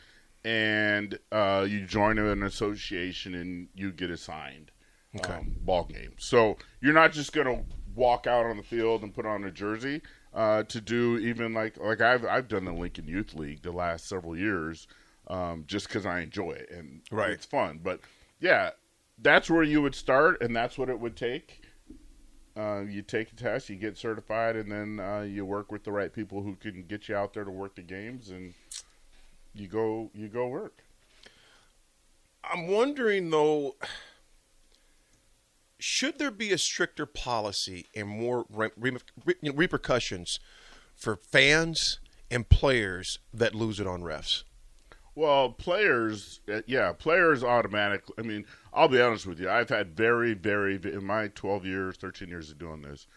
and 0.45 1.19
uh, 1.33 1.67
you 1.69 1.85
join 1.87 2.19
an 2.19 2.43
association 2.43 3.35
and 3.35 3.69
you 3.75 3.93
get 3.93 4.11
assigned 4.11 4.71
um, 5.25 5.55
ball 5.61 5.85
game. 5.85 6.13
So 6.19 6.57
you're 6.81 6.95
not 6.95 7.13
just 7.13 7.33
gonna 7.33 7.65
walk 7.95 8.27
out 8.27 8.47
on 8.47 8.57
the 8.57 8.63
field 8.63 9.03
and 9.03 9.15
put 9.15 9.27
on 9.27 9.45
a 9.45 9.51
jersey 9.51 10.03
uh, 10.35 10.63
to 10.65 10.81
do 10.81 11.19
even 11.19 11.55
like 11.55 11.77
like 11.79 12.01
I've 12.01 12.25
I've 12.25 12.49
done 12.49 12.65
the 12.65 12.73
Lincoln 12.73 13.09
Youth 13.09 13.35
League 13.35 13.63
the 13.63 13.73
last 13.73 14.09
several 14.09 14.37
years 14.37 14.87
um, 15.29 15.65
just 15.67 15.89
because 15.89 16.07
I 16.07 16.21
enjoy 16.21 16.53
it 16.53 16.71
and 16.71 17.03
Right. 17.11 17.31
it's 17.31 17.47
fun. 17.47 17.81
But 17.83 18.01
yeah, 18.41 18.71
that's 19.21 19.51
where 19.51 19.63
you 19.65 19.83
would 19.83 19.95
start, 19.95 20.41
and 20.43 20.55
that's 20.55 20.79
what 20.79 20.89
it 20.89 21.01
would 21.01 21.17
take. 21.17 21.63
Uh, 22.57 22.81
you 22.81 23.03
take 23.03 23.31
a 23.33 23.37
test, 23.37 23.69
you 23.69 23.77
get 23.77 23.97
certified, 23.97 24.57
and 24.57 24.71
then 24.71 24.99
uh, 25.01 25.21
you 25.21 25.45
work 25.45 25.71
with 25.71 25.85
the 25.85 25.93
right 25.93 26.13
people 26.13 26.43
who 26.43 26.57
can 26.57 26.83
get 26.89 27.09
you 27.09 27.15
out 27.15 27.33
there 27.33 27.45
to 27.45 27.51
work 27.51 27.77
the 27.77 27.83
games, 27.83 28.31
and 28.31 28.53
you 29.61 29.69
go 29.69 30.11
you 30.15 30.29
go 30.29 30.47
work. 30.49 30.85
I'm 32.45 32.67
wondering 32.69 33.31
though, 33.31 33.77
should 35.79 36.19
there 36.19 36.31
be 36.31 36.53
a 36.53 36.59
stricter 36.59 37.07
policy 37.07 37.87
and 37.95 38.09
more 38.09 38.47
re- 38.49 38.71
re- 38.77 38.97
re- 39.25 39.35
you 39.43 39.53
know, 39.53 39.57
repercussions 39.57 40.41
for 40.95 41.17
fans 41.17 42.01
and 42.31 42.49
players 42.49 43.19
that 43.33 43.55
lose 43.55 43.81
it 43.81 43.87
on 43.87 44.03
refs? 44.03 44.45
Well, 45.15 45.51
players, 45.51 46.41
uh, 46.53 46.61
yeah, 46.67 46.93
players 46.93 47.43
automatically. 47.43 48.15
I 48.19 48.23
mean, 48.23 48.47
I'll 48.73 48.87
be 48.87 49.01
honest 49.01 49.27
with 49.27 49.41
you. 49.41 49.51
I've 49.51 49.69
had 49.69 49.97
very, 49.97 50.33
very, 50.33 50.77
in 50.77 51.05
my 51.05 51.29
12 51.29 51.67
years, 51.67 51.97
13 51.97 52.29
years 52.29 52.53
of 52.53 52.59
doing 52.59 52.83
this, 52.83 53.09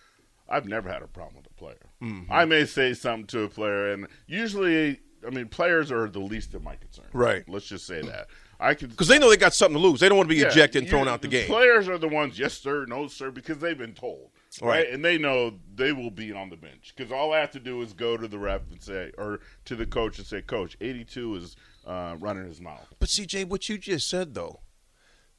I've 0.49 0.67
never 0.67 0.89
had 0.89 1.04
a 1.04 1.08
problem 1.08 1.36
with 1.38 1.45
a 1.45 1.54
player. 1.54 1.91
Mm-hmm. 2.01 2.32
I 2.32 2.45
may 2.45 2.65
say 2.65 2.95
something 2.95 3.27
to 3.27 3.43
a 3.43 3.49
player, 3.49 3.91
and 3.91 4.08
usually, 4.25 4.99
I 5.25 5.29
mean, 5.29 5.47
players 5.47 5.91
are 5.91 6.10
the 6.10 6.19
least 6.19 6.53
of 6.53 6.63
my 6.63 6.75
concern. 6.75 7.05
Right. 7.13 7.47
Let's 7.47 7.67
just 7.67 7.86
say 7.86 8.01
that. 8.01 8.27
I 8.60 8.75
could 8.75 8.89
Because 8.91 9.07
they 9.07 9.17
know 9.17 9.29
they 9.29 9.38
got 9.38 9.53
something 9.53 9.81
to 9.81 9.88
lose. 9.88 9.99
They 9.99 10.07
don't 10.07 10.17
want 10.17 10.29
to 10.29 10.36
be 10.36 10.41
yeah, 10.41 10.47
ejected 10.47 10.84
and 10.84 10.89
thrown 10.89 11.07
out 11.07 11.21
the 11.21 11.27
game. 11.27 11.47
Players 11.47 11.89
are 11.89 11.97
the 11.97 12.07
ones, 12.07 12.38
yes 12.38 12.53
sir, 12.53 12.86
no 12.86 13.07
sir, 13.07 13.31
because 13.31 13.57
they've 13.57 13.77
been 13.77 13.93
told, 13.93 14.29
right? 14.62 14.69
Right. 14.69 14.89
And 14.89 15.03
they 15.03 15.17
know 15.17 15.53
they 15.75 15.91
will 15.91 16.12
be 16.12 16.31
on 16.31 16.49
the 16.49 16.57
bench 16.57 16.93
because 16.95 17.12
all 17.12 17.34
I 17.34 17.39
have 17.39 17.51
to 17.51 17.60
do 17.60 17.81
is 17.81 17.93
go 17.93 18.17
to 18.17 18.27
the 18.27 18.38
ref 18.38 18.62
and 18.71 18.81
say, 18.81 19.12
or 19.17 19.39
to 19.65 19.75
the 19.75 19.88
coach 19.88 20.19
and 20.19 20.27
say, 20.27 20.41
Coach, 20.43 20.77
82 20.79 21.36
is 21.36 21.55
uh, 21.88 22.15
running 22.19 22.45
his 22.45 22.62
mouth. 22.62 22.86
But 22.99 23.10
CJ, 23.10 23.45
what 23.45 23.67
you 23.67 23.79
just 23.79 24.07
said 24.07 24.36
though, 24.36 24.60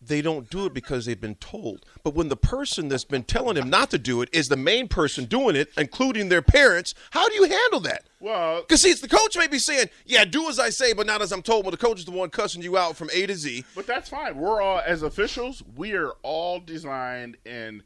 they 0.06 0.22
don't 0.22 0.50
do 0.50 0.66
it 0.66 0.74
because 0.74 1.06
they've 1.06 1.20
been 1.20 1.36
told. 1.36 1.84
But 2.02 2.14
when 2.14 2.28
the 2.28 2.36
person 2.36 2.88
that's 2.88 3.04
been 3.04 3.22
telling 3.24 3.54
them 3.54 3.70
not 3.70 3.90
to 3.90 3.98
do 3.98 4.22
it 4.22 4.28
is 4.32 4.48
the 4.48 4.56
main 4.56 4.88
person 4.88 5.24
doing 5.26 5.56
it, 5.56 5.70
including 5.76 6.28
their 6.28 6.42
parents, 6.42 6.94
how 7.10 7.28
do 7.28 7.34
you 7.34 7.44
handle 7.44 7.80
that? 7.80 8.04
Well, 8.20 8.62
Because 8.62 8.82
see, 8.82 8.90
it's 8.90 9.00
the 9.00 9.08
coach 9.08 9.36
may 9.36 9.46
be 9.48 9.58
saying, 9.58 9.90
"Yeah, 10.04 10.24
do 10.24 10.48
as 10.48 10.58
I 10.58 10.70
say," 10.70 10.92
but 10.92 11.06
not 11.06 11.22
as 11.22 11.32
I'm 11.32 11.42
told. 11.42 11.64
Well, 11.64 11.70
the 11.72 11.76
coach 11.76 11.98
is 11.98 12.04
the 12.04 12.12
one 12.12 12.30
cussing 12.30 12.62
you 12.62 12.76
out 12.76 12.96
from 12.96 13.10
A 13.12 13.26
to 13.26 13.34
Z. 13.34 13.64
But 13.74 13.86
that's 13.86 14.08
fine. 14.08 14.36
We're 14.36 14.60
all 14.60 14.80
as 14.84 15.02
officials, 15.02 15.62
we 15.76 15.94
are 15.94 16.12
all 16.22 16.60
designed 16.60 17.36
and 17.44 17.82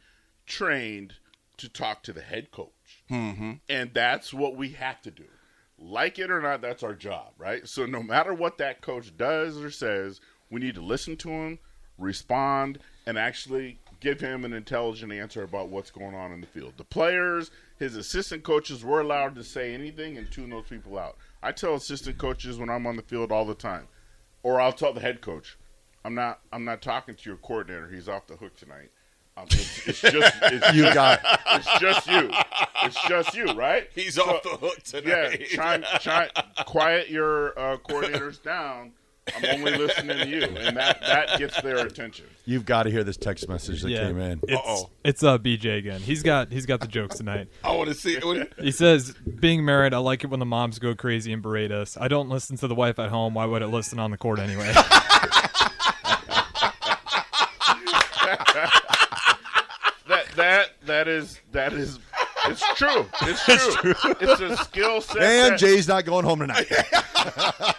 trained 0.46 1.14
to 1.56 1.68
talk 1.68 2.02
to 2.02 2.12
the 2.12 2.20
head 2.20 2.50
coach, 2.50 3.02
mm-hmm. 3.10 3.52
and 3.68 3.90
that's 3.94 4.34
what 4.34 4.56
we 4.56 4.70
have 4.70 5.00
to 5.02 5.10
do. 5.10 5.24
Like 5.78 6.18
it 6.18 6.30
or 6.30 6.40
not, 6.40 6.62
that's 6.62 6.82
our 6.82 6.94
job, 6.94 7.32
right? 7.38 7.66
So 7.68 7.86
no 7.86 8.02
matter 8.02 8.32
what 8.32 8.58
that 8.58 8.80
coach 8.80 9.16
does 9.16 9.58
or 9.58 9.70
says, 9.70 10.20
we 10.50 10.60
need 10.60 10.74
to 10.74 10.80
listen 10.80 11.16
to 11.18 11.28
him, 11.30 11.58
respond, 11.98 12.78
and 13.06 13.18
actually 13.18 13.78
give 14.00 14.20
him 14.20 14.44
an 14.44 14.52
intelligent 14.52 15.12
answer 15.12 15.42
about 15.42 15.68
what's 15.68 15.90
going 15.90 16.14
on 16.14 16.32
in 16.32 16.40
the 16.40 16.46
field. 16.46 16.74
The 16.76 16.84
players, 16.84 17.50
his 17.78 17.96
assistant 17.96 18.42
coaches, 18.44 18.84
were 18.84 19.00
allowed 19.00 19.34
to 19.36 19.44
say 19.44 19.72
anything 19.74 20.16
and 20.18 20.30
tune 20.30 20.50
those 20.50 20.66
people 20.68 20.98
out. 20.98 21.16
I 21.42 21.52
tell 21.52 21.74
assistant 21.74 22.18
coaches 22.18 22.58
when 22.58 22.68
I'm 22.70 22.86
on 22.86 22.96
the 22.96 23.02
field 23.02 23.32
all 23.32 23.44
the 23.44 23.54
time, 23.54 23.88
or 24.42 24.60
I'll 24.60 24.72
tell 24.72 24.92
the 24.92 25.00
head 25.00 25.20
coach, 25.20 25.56
I'm 26.04 26.14
not 26.14 26.40
I'm 26.52 26.64
not 26.64 26.82
talking 26.82 27.14
to 27.14 27.30
your 27.30 27.36
coordinator. 27.38 27.88
He's 27.88 28.08
off 28.08 28.26
the 28.26 28.36
hook 28.36 28.56
tonight. 28.56 28.90
Um, 29.38 29.44
it's, 29.50 29.86
it's 29.88 30.00
just 30.00 30.34
it's 30.42 30.72
You 30.74 30.82
just, 30.84 30.94
got 30.94 31.20
it's 31.52 31.78
just 31.80 32.06
you. 32.06 32.30
It's 32.84 33.08
just 33.08 33.34
you, 33.34 33.46
right? 33.54 33.88
He's 33.94 34.18
off 34.18 34.42
the 34.42 34.50
hook 34.50 34.78
Yeah, 35.04 35.28
tonight. 35.30 35.46
try, 35.50 35.78
try, 36.00 36.28
quiet 36.64 37.10
your 37.10 37.58
uh, 37.58 37.76
coordinators 37.78 38.42
down. 38.42 38.92
I'm 39.34 39.44
only 39.58 39.76
listening 39.76 40.18
to 40.18 40.28
you, 40.28 40.42
and 40.42 40.76
that 40.76 41.00
that 41.00 41.38
gets 41.38 41.60
their 41.60 41.78
attention. 41.84 42.26
you've 42.44 42.64
got 42.64 42.84
to 42.84 42.90
hear 42.90 43.02
this 43.02 43.16
text 43.16 43.48
message 43.48 43.82
that 43.82 43.90
yeah, 43.90 44.06
came 44.06 44.18
in. 44.20 44.40
It's, 44.44 44.52
Uh-oh. 44.52 44.90
it's 45.04 45.22
uh 45.24 45.38
BJ 45.38 45.78
again. 45.78 46.00
He's 46.00 46.22
got 46.22 46.52
he's 46.52 46.64
got 46.66 46.80
the 46.80 46.86
jokes 46.86 47.16
tonight. 47.16 47.48
I 47.64 47.72
want 47.74 47.88
to 47.88 47.94
see 47.94 48.16
it. 48.16 48.52
He 48.60 48.70
says, 48.70 49.14
"Being 49.40 49.64
married, 49.64 49.94
I 49.94 49.98
like 49.98 50.22
it 50.22 50.28
when 50.28 50.38
the 50.40 50.46
moms 50.46 50.78
go 50.78 50.94
crazy 50.94 51.32
and 51.32 51.42
berate 51.42 51.72
us. 51.72 51.96
I 52.00 52.08
don't 52.08 52.28
listen 52.28 52.56
to 52.58 52.68
the 52.68 52.74
wife 52.74 52.98
at 52.98 53.10
home. 53.10 53.34
Why 53.34 53.46
would 53.46 53.62
it 53.62 53.68
listen 53.68 53.98
on 53.98 54.10
the 54.12 54.18
court 54.18 54.38
anyway?" 54.38 54.72
That 60.08 60.26
that 60.36 60.68
that 60.86 61.08
is 61.08 61.40
that 61.52 61.72
is 61.72 61.98
it's 62.46 62.74
true. 62.74 63.06
It's 63.22 63.44
true. 63.76 63.94
It's 64.20 64.40
a 64.40 64.56
skill 64.56 65.00
set. 65.00 65.22
And 65.22 65.52
that- 65.52 65.58
Jay's 65.58 65.88
not 65.88 66.04
going 66.04 66.24
home 66.24 66.40
tonight. 66.40 66.66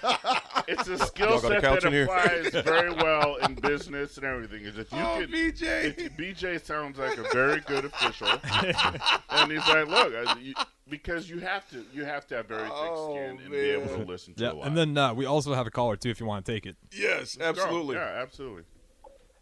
it's 0.68 0.88
a 0.88 0.98
skill 0.98 1.30
Y'all 1.30 1.42
got 1.42 1.52
a 1.52 1.62
set 1.62 1.82
that 1.82 1.84
in 1.86 1.94
here? 1.94 2.04
applies 2.04 2.50
very 2.64 2.92
well 3.04 3.36
in 3.38 3.56
business 3.56 4.18
and 4.18 4.26
everything. 4.26 4.64
Is 4.64 4.78
if 4.78 4.92
you 4.92 4.98
Oh, 5.00 5.20
can, 5.22 5.32
BJ. 5.32 5.98
if- 5.98 6.18
BJ 6.18 6.64
sounds 6.64 6.98
like 7.00 7.18
a 7.18 7.24
very 7.34 7.62
good 7.62 7.86
official, 7.86 8.28
and 9.30 9.52
he's 9.52 9.68
like, 9.68 9.88
look, 9.88 10.14
I, 10.14 10.38
you, 10.40 10.54
because 10.90 11.30
you 11.30 11.40
have 11.40 11.70
to, 11.70 11.84
you 11.94 12.06
have 12.06 12.28
to 12.28 12.36
have 12.36 12.48
very 12.48 12.64
thick 12.64 12.72
Oh, 12.72 13.12
skin 13.14 13.40
and 13.42 13.52
be 13.52 13.58
able 13.58 13.88
to 13.98 14.04
listen 14.04 14.34
to 14.36 14.44
yeah, 14.44 14.52
a 14.52 14.54
lot. 14.54 14.68
and 14.68 14.78
then 14.78 14.98
uh, 14.98 15.14
we 15.14 15.26
also 15.26 15.54
have 15.54 15.68
a 15.68 15.72
caller 15.72 15.96
too 15.96 16.10
if 16.10 16.20
you 16.20 16.26
want 16.26 16.46
to 16.46 16.52
take 16.52 16.66
it. 16.66 16.76
Yes, 16.92 17.36
Go. 17.36 17.46
absolutely. 17.46 17.96
yeah, 17.96 18.20
absolutely. 18.22 18.64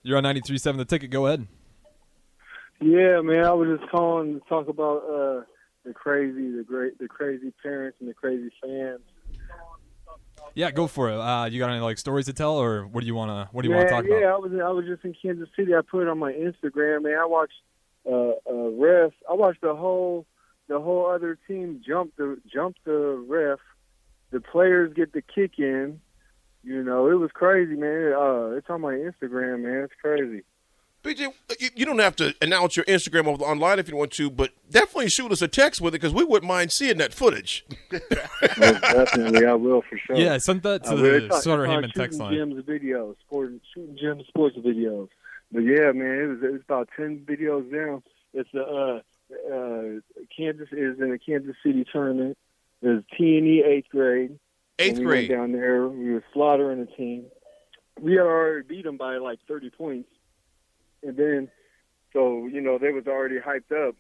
You're 0.04 0.18
on 0.18 0.24
93.7 0.24 0.78
The 0.78 0.86
Ticket. 0.86 1.10
Go 1.10 1.26
ahead. 1.28 1.48
Yeah, 2.82 3.22
man, 3.22 3.46
I 3.46 3.54
was 3.54 3.80
just 3.80 3.90
calling 3.90 4.40
to 4.40 4.40
talk 4.48 4.68
about 4.68 4.98
uh 5.04 5.42
the 5.86 5.94
crazy, 5.94 6.52
the 6.52 6.64
great, 6.68 6.98
the 7.00 7.08
crazy 7.08 7.52
parents 7.64 7.98
and 8.00 8.10
the 8.10 8.14
crazy 8.14 8.50
fans. 8.62 9.00
Yeah, 10.56 10.72
go 10.72 10.88
for 10.88 11.10
it. 11.10 11.20
Uh, 11.20 11.46
you 11.46 11.60
got 11.60 11.70
any 11.70 11.82
like 11.82 11.98
stories 11.98 12.26
to 12.28 12.34
tell, 12.34 12.56
or 12.56 12.86
what 12.86 13.02
do 13.02 13.08
you 13.08 13.14
want 13.14 13.30
to 13.30 13.54
what 13.54 13.64
do 13.64 13.70
you 13.70 13.76
to 13.76 13.90
talk 13.90 14.06
yeah, 14.06 14.12
about? 14.12 14.22
Yeah, 14.22 14.34
I 14.34 14.38
was 14.38 14.52
I 14.54 14.70
was 14.70 14.86
just 14.86 15.04
in 15.04 15.14
Kansas 15.22 15.50
City. 15.56 15.76
I 15.76 15.82
put 15.82 16.04
it 16.04 16.08
on 16.08 16.18
my 16.18 16.32
Instagram, 16.32 17.04
man. 17.04 17.18
I 17.20 17.26
watched 17.26 17.62
uh, 18.10 18.32
uh 18.50 18.70
ref. 18.72 19.12
I 19.30 19.34
watched 19.34 19.62
the 19.62 19.76
whole 19.76 20.26
the 20.70 20.80
whole 20.80 21.08
other 21.08 21.38
team 21.48 21.82
jump 21.86 22.16
the 22.16 22.38
jump 22.52 22.78
the 22.86 23.24
ref. 23.28 23.60
The 24.32 24.40
players 24.40 24.94
get 24.94 25.12
the 25.12 25.22
kick 25.22 25.60
in. 25.60 26.00
You 26.64 26.84
know, 26.84 27.12
it 27.12 27.16
was 27.16 27.32
crazy, 27.34 27.76
man. 27.76 28.14
Uh, 28.14 28.56
it's 28.56 28.70
on 28.70 28.82
my 28.82 28.94
Instagram, 28.94 29.64
man. 29.64 29.84
It's 29.84 29.94
crazy. 30.02 30.44
BJ, 31.06 31.32
you, 31.60 31.70
you 31.76 31.86
don't 31.86 32.00
have 32.00 32.16
to 32.18 32.34
announce 32.42 32.76
your 32.76 32.86
Instagram 32.86 33.28
over 33.28 33.44
online 33.44 33.78
if 33.80 33.88
you 33.88 33.96
want 33.96 34.12
to, 34.14 34.30
but 34.30 34.52
definitely 34.70 35.10
shoot 35.10 35.32
us 35.32 35.42
a 35.42 35.48
text 35.48 35.80
with 35.80 35.94
it 35.94 36.02
because 36.02 36.14
we 36.14 36.24
wouldn't 36.24 36.48
mind 36.50 36.72
seeing 36.72 36.98
that 36.98 37.14
footage. 37.14 37.66
Most 37.92 38.02
definitely, 38.82 39.46
I 39.46 39.54
will 39.54 39.82
for 39.84 39.98
sure. 39.98 40.16
Yeah, 40.16 40.38
send 40.40 40.64
that 40.64 40.84
to 40.86 40.92
Uh, 40.92 40.96
the 40.96 41.16
it's 41.26 41.36
on- 41.36 41.42
Sutter 41.42 41.66
it's 41.66 41.70
on 41.72 41.84
Heyman 41.84 41.94
text 41.94 42.20
Shooting 42.20 42.40
line. 42.40 42.52
Gyms 42.54 42.62
videos, 42.64 43.16
sport, 43.20 43.52
shooting 43.74 43.98
Gyms 44.02 44.28
sports 44.28 44.58
videos. 44.58 45.10
But 45.52 45.60
yeah, 45.60 45.92
man, 45.92 46.20
it 46.20 46.28
was 46.28 46.44
it 46.44 46.52
was 46.52 46.62
about 46.62 46.90
ten 46.98 47.20
videos 47.20 47.72
down. 47.72 48.02
It's 48.34 48.50
a 48.56 48.64
uh, 48.64 49.00
uh, 49.54 49.84
Kansas 50.36 50.68
is 50.72 51.00
in 51.00 51.12
a 51.14 51.20
Kansas 51.20 51.56
City 51.64 51.86
tournament. 51.92 52.38
It's 52.82 53.06
T 53.18 53.38
and 53.38 53.48
E 53.48 53.64
eighth 53.66 53.90
grade. 53.90 54.38
Eighth 54.80 54.98
And 54.98 55.00
we 55.00 55.06
grade. 55.06 55.30
went 55.30 55.40
down 55.40 55.52
there. 55.54 55.88
We 55.88 56.12
were 56.14 56.24
slaughtering 56.34 56.80
the 56.82 56.88
team. 56.88 57.26
We 58.02 58.14
had 58.14 58.22
already 58.24 58.68
beat 58.68 58.84
them 58.86 58.98
by 58.98 59.18
like 59.18 59.40
thirty 59.48 59.70
points, 59.70 60.10
and 61.06 61.18
then 61.18 61.50
so 62.14 62.48
you 62.48 62.62
know 62.62 62.78
they 62.78 62.92
was 62.92 63.08
already 63.08 63.40
hyped 63.40 63.72
up. 63.72 63.96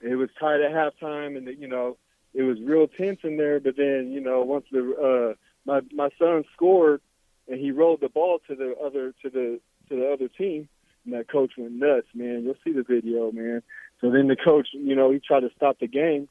It 0.00 0.16
was 0.16 0.30
tied 0.40 0.60
at 0.60 0.72
halftime, 0.72 1.36
and 1.36 1.46
you 1.60 1.68
know 1.68 1.96
it 2.34 2.42
was 2.42 2.58
real 2.60 2.86
tense 2.88 3.20
in 3.22 3.36
there. 3.36 3.60
But 3.60 3.76
then 3.76 4.10
you 4.12 4.20
know 4.20 4.42
once 4.42 4.64
the 4.72 5.34
uh, 5.34 5.34
my 5.64 5.80
my 5.92 6.08
son 6.18 6.44
scored, 6.54 7.00
and 7.48 7.60
he 7.60 7.70
rolled 7.70 8.00
the 8.00 8.08
ball 8.08 8.40
to 8.48 8.54
the 8.54 8.74
other 8.84 9.14
to 9.22 9.30
the 9.30 9.60
to 9.88 9.96
the 9.96 10.10
other 10.12 10.28
team, 10.28 10.68
and 11.04 11.14
that 11.14 11.28
coach 11.28 11.52
went 11.56 11.72
nuts, 11.72 12.08
man. 12.14 12.42
You'll 12.44 12.54
see 12.64 12.72
the 12.72 12.82
video, 12.82 13.30
man. 13.32 13.62
So 14.00 14.10
then 14.10 14.26
the 14.28 14.36
coach, 14.36 14.68
you 14.72 14.96
know, 14.96 15.12
he 15.12 15.20
tried 15.20 15.40
to 15.40 15.50
stop 15.54 15.78
the 15.78 15.86
game, 15.86 16.28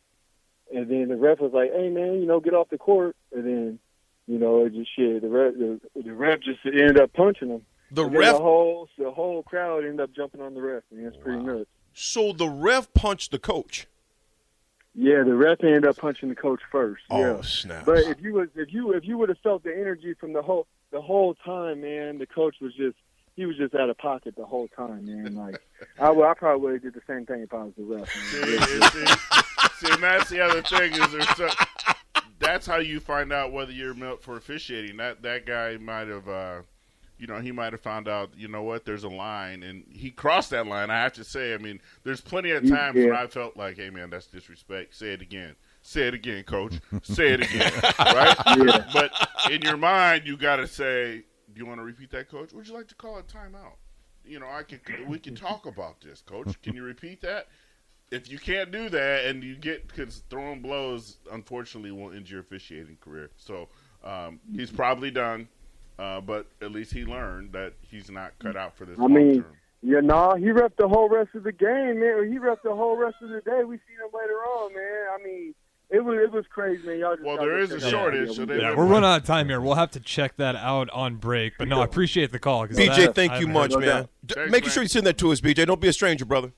and 0.74 0.90
then 0.90 1.08
the 1.10 1.16
ref 1.16 1.40
was 1.40 1.54
like, 1.54 1.72
"Hey, 1.72 1.90
man, 1.90 2.16
you 2.16 2.26
know, 2.26 2.40
get 2.40 2.54
off 2.54 2.70
the 2.70 2.78
court." 2.78 3.16
And 3.32 3.46
then, 3.46 3.80
you 4.28 4.40
know, 4.40 4.66
it 4.66 4.74
just 4.74 4.90
shit. 4.96 5.22
The 5.22 5.30
ref, 5.30 5.54
the, 5.54 5.80
the 6.02 6.14
ref 6.14 6.40
just 6.42 6.60
ended 6.66 7.00
up 7.00 7.14
punching 7.14 7.50
him. 7.50 7.62
The 7.92 8.06
And 8.06 8.16
ref, 8.18 8.36
the 8.36 8.42
whole 8.42 8.90
the 8.98 9.12
whole 9.12 9.44
crowd 9.44 9.84
ended 9.84 10.00
up 10.00 10.12
jumping 10.16 10.42
on 10.42 10.54
the 10.54 10.62
ref. 10.62 10.84
Man, 10.92 11.06
it's 11.08 11.18
pretty 11.18 11.44
nuts. 11.44 11.70
so 11.94 12.32
the 12.34 12.48
ref 12.48 12.94
punched 12.94 13.32
the 13.32 13.40
coach. 13.40 13.88
Yeah, 14.94 15.24
the 15.24 15.34
ref 15.36 15.64
ended 15.64 15.86
up 15.86 15.98
punching 15.98 16.30
the 16.30 16.36
coach 16.36 16.60
first. 16.72 17.04
Oh, 17.10 17.20
yeah. 17.38 17.42
snap. 17.42 17.86
But 17.86 18.00
if 18.00 18.22
you 18.22 18.34
was 18.34 18.50
if 18.56 18.74
you 18.74 18.92
if 18.94 19.06
you 19.06 19.18
would 19.18 19.30
have 19.30 19.38
felt 19.40 19.64
the 19.64 19.72
energy 19.78 20.14
from 20.20 20.34
the 20.34 20.42
whole 20.42 20.68
the 20.92 21.02
whole 21.02 21.34
time, 21.36 21.82
man, 21.82 22.18
the 22.18 22.26
coach 22.26 22.56
was 22.62 22.74
just 22.76 22.96
he 23.38 23.46
was 23.46 23.56
just 23.58 23.74
out 23.76 23.90
of 23.90 23.98
pocket 23.98 24.36
the 24.38 24.46
whole 24.46 24.68
time, 24.70 25.06
man. 25.06 25.36
Like 25.36 25.62
I 26.00 26.12
would, 26.12 26.26
I 26.26 26.34
probably 26.34 26.62
would 26.64 26.74
have 26.74 26.82
did 26.84 26.94
the 26.94 27.02
same 27.08 27.26
thing 27.26 27.42
if 27.42 27.54
I 27.54 27.64
was 27.64 27.74
the 27.78 27.84
ref. 27.84 28.10
See, 28.12 28.42
Man. 28.42 28.58
and 28.82 28.84
see, 28.92 29.86
see, 29.88 29.94
and 29.94 30.04
that's 30.04 30.30
the 30.30 30.42
other 30.42 30.62
thing 30.62 30.92
is 30.94 31.12
there's 31.12 31.30
so, 31.38 31.50
that's 32.40 32.66
how 32.68 32.78
you 32.78 33.00
find 33.00 33.32
out 33.32 33.52
whether 33.54 33.72
you're 33.72 33.94
built 33.94 34.22
for 34.24 34.36
officiating. 34.36 34.98
That 34.98 35.22
that 35.24 35.46
guy 35.46 35.78
might 35.78 36.10
have, 36.10 36.28
uh, 36.28 36.62
you 37.22 37.28
know, 37.28 37.40
he 37.40 37.52
might 37.52 37.72
have 37.72 37.82
found 37.82 38.08
out. 38.08 38.32
You 38.36 38.48
know 38.48 38.64
what? 38.64 38.84
There's 38.84 39.04
a 39.04 39.10
line, 39.10 39.62
and 39.62 39.84
he 39.92 40.10
crossed 40.10 40.50
that 40.50 40.66
line. 40.66 40.90
I 40.90 40.98
have 41.04 41.14
to 41.14 41.24
say, 41.24 41.54
I 41.54 41.58
mean, 41.60 41.80
there's 42.04 42.20
plenty 42.20 42.50
of 42.50 42.68
times 42.68 42.96
when 42.96 43.10
Yeah. 43.10 43.22
I 43.22 43.28
felt 43.28 43.56
like, 43.56 43.78
hey 43.78 43.92
man, 43.92 44.10
that's 44.10 44.26
disrespect. 44.26 44.96
Say 44.96 45.14
it 45.14 45.22
again. 45.22 45.56
Say 45.84 46.08
it 46.08 46.16
again, 46.16 46.44
coach. 46.44 46.80
Say 47.04 47.34
it 47.34 47.42
again. 47.42 47.72
right? 48.00 48.36
Yeah. 48.58 48.88
But 48.92 49.12
in 49.52 49.62
your 49.62 49.78
mind, 49.78 50.24
you 50.26 50.36
got 50.36 50.56
to 50.56 50.68
say, 50.68 51.24
do 51.54 51.60
you 51.60 51.66
want 51.68 51.80
to 51.80 51.84
repeat 51.84 52.10
that, 52.12 52.28
coach? 52.30 52.54
Would 52.54 52.68
you 52.68 52.74
like 52.74 52.88
to 52.88 52.96
call 52.96 53.18
a 53.20 53.24
timeout? 53.24 53.74
You 54.26 54.40
know, 54.40 54.48
I 54.48 54.64
can. 54.64 54.80
We 55.08 55.20
can 55.20 55.36
talk 55.36 55.68
about 55.68 56.02
this, 56.02 56.22
coach. 56.22 56.60
Can 56.64 56.76
you 56.76 56.84
repeat 56.84 57.22
that? 57.22 57.48
If 58.12 58.30
you 58.30 58.40
can't 58.40 58.72
do 58.72 58.90
that, 58.90 59.26
and 59.26 59.44
you 59.44 59.56
get 59.56 59.88
because 59.88 60.24
throwing 60.30 60.62
blows, 60.62 61.18
unfortunately, 61.32 61.92
will 61.92 62.12
end 62.12 62.30
your 62.30 62.42
officiating 62.42 62.98
career. 63.00 63.30
So 63.38 63.70
um, 64.04 64.40
he's 64.54 64.70
probably 64.72 65.12
done, 65.12 65.48
uh, 66.00 66.22
but 66.22 66.46
at 66.62 66.72
least 66.72 66.94
he 66.94 67.06
learned 67.06 67.52
that 67.54 67.74
he's 67.82 68.10
not 68.10 68.34
cut 68.40 68.56
out 68.58 68.76
for 68.76 68.86
this. 68.86 68.98
I 68.98 69.02
long 69.02 69.14
mean, 69.14 69.36
term. 69.44 69.56
yeah, 69.84 70.00
nah, 70.02 70.36
he 70.36 70.46
repped 70.48 70.78
the 70.78 70.88
whole 70.88 71.10
rest 71.10 71.30
of 71.36 71.44
the 71.44 71.52
game, 71.52 72.00
man. 72.00 72.32
He 72.32 72.38
repped 72.40 72.64
the 72.64 72.76
whole 72.76 72.98
rest 72.98 73.16
of 73.22 73.30
the 73.30 73.42
day. 73.42 73.64
We 73.64 73.76
seen 73.78 73.98
him 74.04 74.10
later 74.14 74.34
on, 74.34 74.74
man. 74.74 75.06
I 75.20 75.24
mean, 75.24 75.54
it 75.90 76.04
was 76.04 76.18
it 76.24 76.32
was 76.32 76.46
crazy, 76.50 76.86
man. 76.88 77.00
Y'all 77.00 77.16
just 77.16 77.26
Well, 77.26 77.38
there 77.38 77.60
is 77.60 77.72
a 77.72 77.76
check 77.76 77.84
out 77.84 77.86
the 77.86 77.90
shortage, 77.92 78.20
video. 78.30 78.34
so 78.34 78.46
they- 78.46 78.62
Yeah, 78.62 78.76
we're 78.76 78.86
running 78.86 79.10
out 79.10 79.20
of 79.22 79.26
time 79.28 79.50
here. 79.50 79.60
We'll 79.60 79.76
have 79.76 79.92
to 79.92 80.00
check 80.00 80.38
that 80.38 80.56
out 80.56 80.90
on 80.92 81.18
break. 81.18 81.54
But 81.60 81.68
no, 81.68 81.82
I 81.82 81.84
appreciate 81.84 82.32
the 82.32 82.40
call. 82.40 82.66
BJ, 82.68 82.88
that- 83.08 83.16
thank 83.16 83.34
I 83.34 83.40
you 83.40 83.48
much, 83.48 83.76
man. 83.76 84.08
D- 84.26 84.34
Thanks, 84.36 84.52
Making 84.52 84.68
man. 84.68 84.74
sure 84.74 84.84
you 84.84 84.90
send 84.90 85.06
that 85.08 85.18
to 85.18 85.32
us, 85.34 85.42
BJ. 85.42 85.66
Don't 85.66 85.82
be 85.82 85.90
a 85.90 85.94
stranger, 85.94 86.24
brother. 86.26 86.52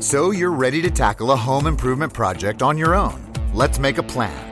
So 0.00 0.30
you're 0.30 0.52
ready 0.52 0.80
to 0.82 0.90
tackle 0.90 1.32
a 1.32 1.36
home 1.36 1.66
improvement 1.66 2.12
project 2.12 2.62
on 2.62 2.78
your 2.78 2.94
own. 2.94 3.20
Let's 3.52 3.78
make 3.78 3.98
a 3.98 4.02
plan. 4.02 4.51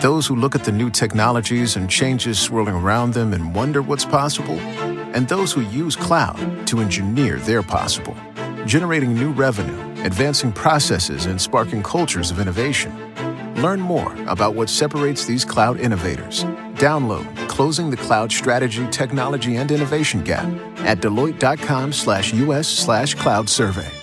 those 0.00 0.26
who 0.26 0.34
look 0.34 0.54
at 0.54 0.64
the 0.64 0.72
new 0.72 0.90
technologies 0.90 1.76
and 1.76 1.88
changes 1.88 2.38
swirling 2.38 2.74
around 2.74 3.12
them 3.12 3.34
and 3.34 3.54
wonder 3.54 3.82
what's 3.82 4.04
possible, 4.04 4.58
and 5.14 5.28
those 5.28 5.52
who 5.52 5.60
use 5.62 5.94
cloud 5.94 6.66
to 6.66 6.80
engineer 6.80 7.36
their 7.38 7.62
possible, 7.62 8.16
generating 8.64 9.14
new 9.14 9.30
revenue, 9.32 9.78
advancing 10.04 10.52
processes, 10.52 11.26
and 11.26 11.40
sparking 11.40 11.82
cultures 11.82 12.30
of 12.30 12.40
innovation. 12.40 12.92
Learn 13.56 13.80
more 13.80 14.14
about 14.26 14.54
what 14.54 14.70
separates 14.70 15.26
these 15.26 15.44
cloud 15.44 15.78
innovators. 15.78 16.44
Download 16.74 17.26
Closing 17.60 17.90
the 17.90 17.96
Cloud 17.98 18.32
Strategy, 18.32 18.86
Technology, 18.90 19.56
and 19.56 19.70
Innovation 19.70 20.24
Gap 20.24 20.46
at 20.78 21.00
Deloitte.com 21.00 21.92
slash 21.92 22.32
US 22.32 22.66
slash 22.66 23.14
cloud 23.14 23.50
survey. 23.50 23.99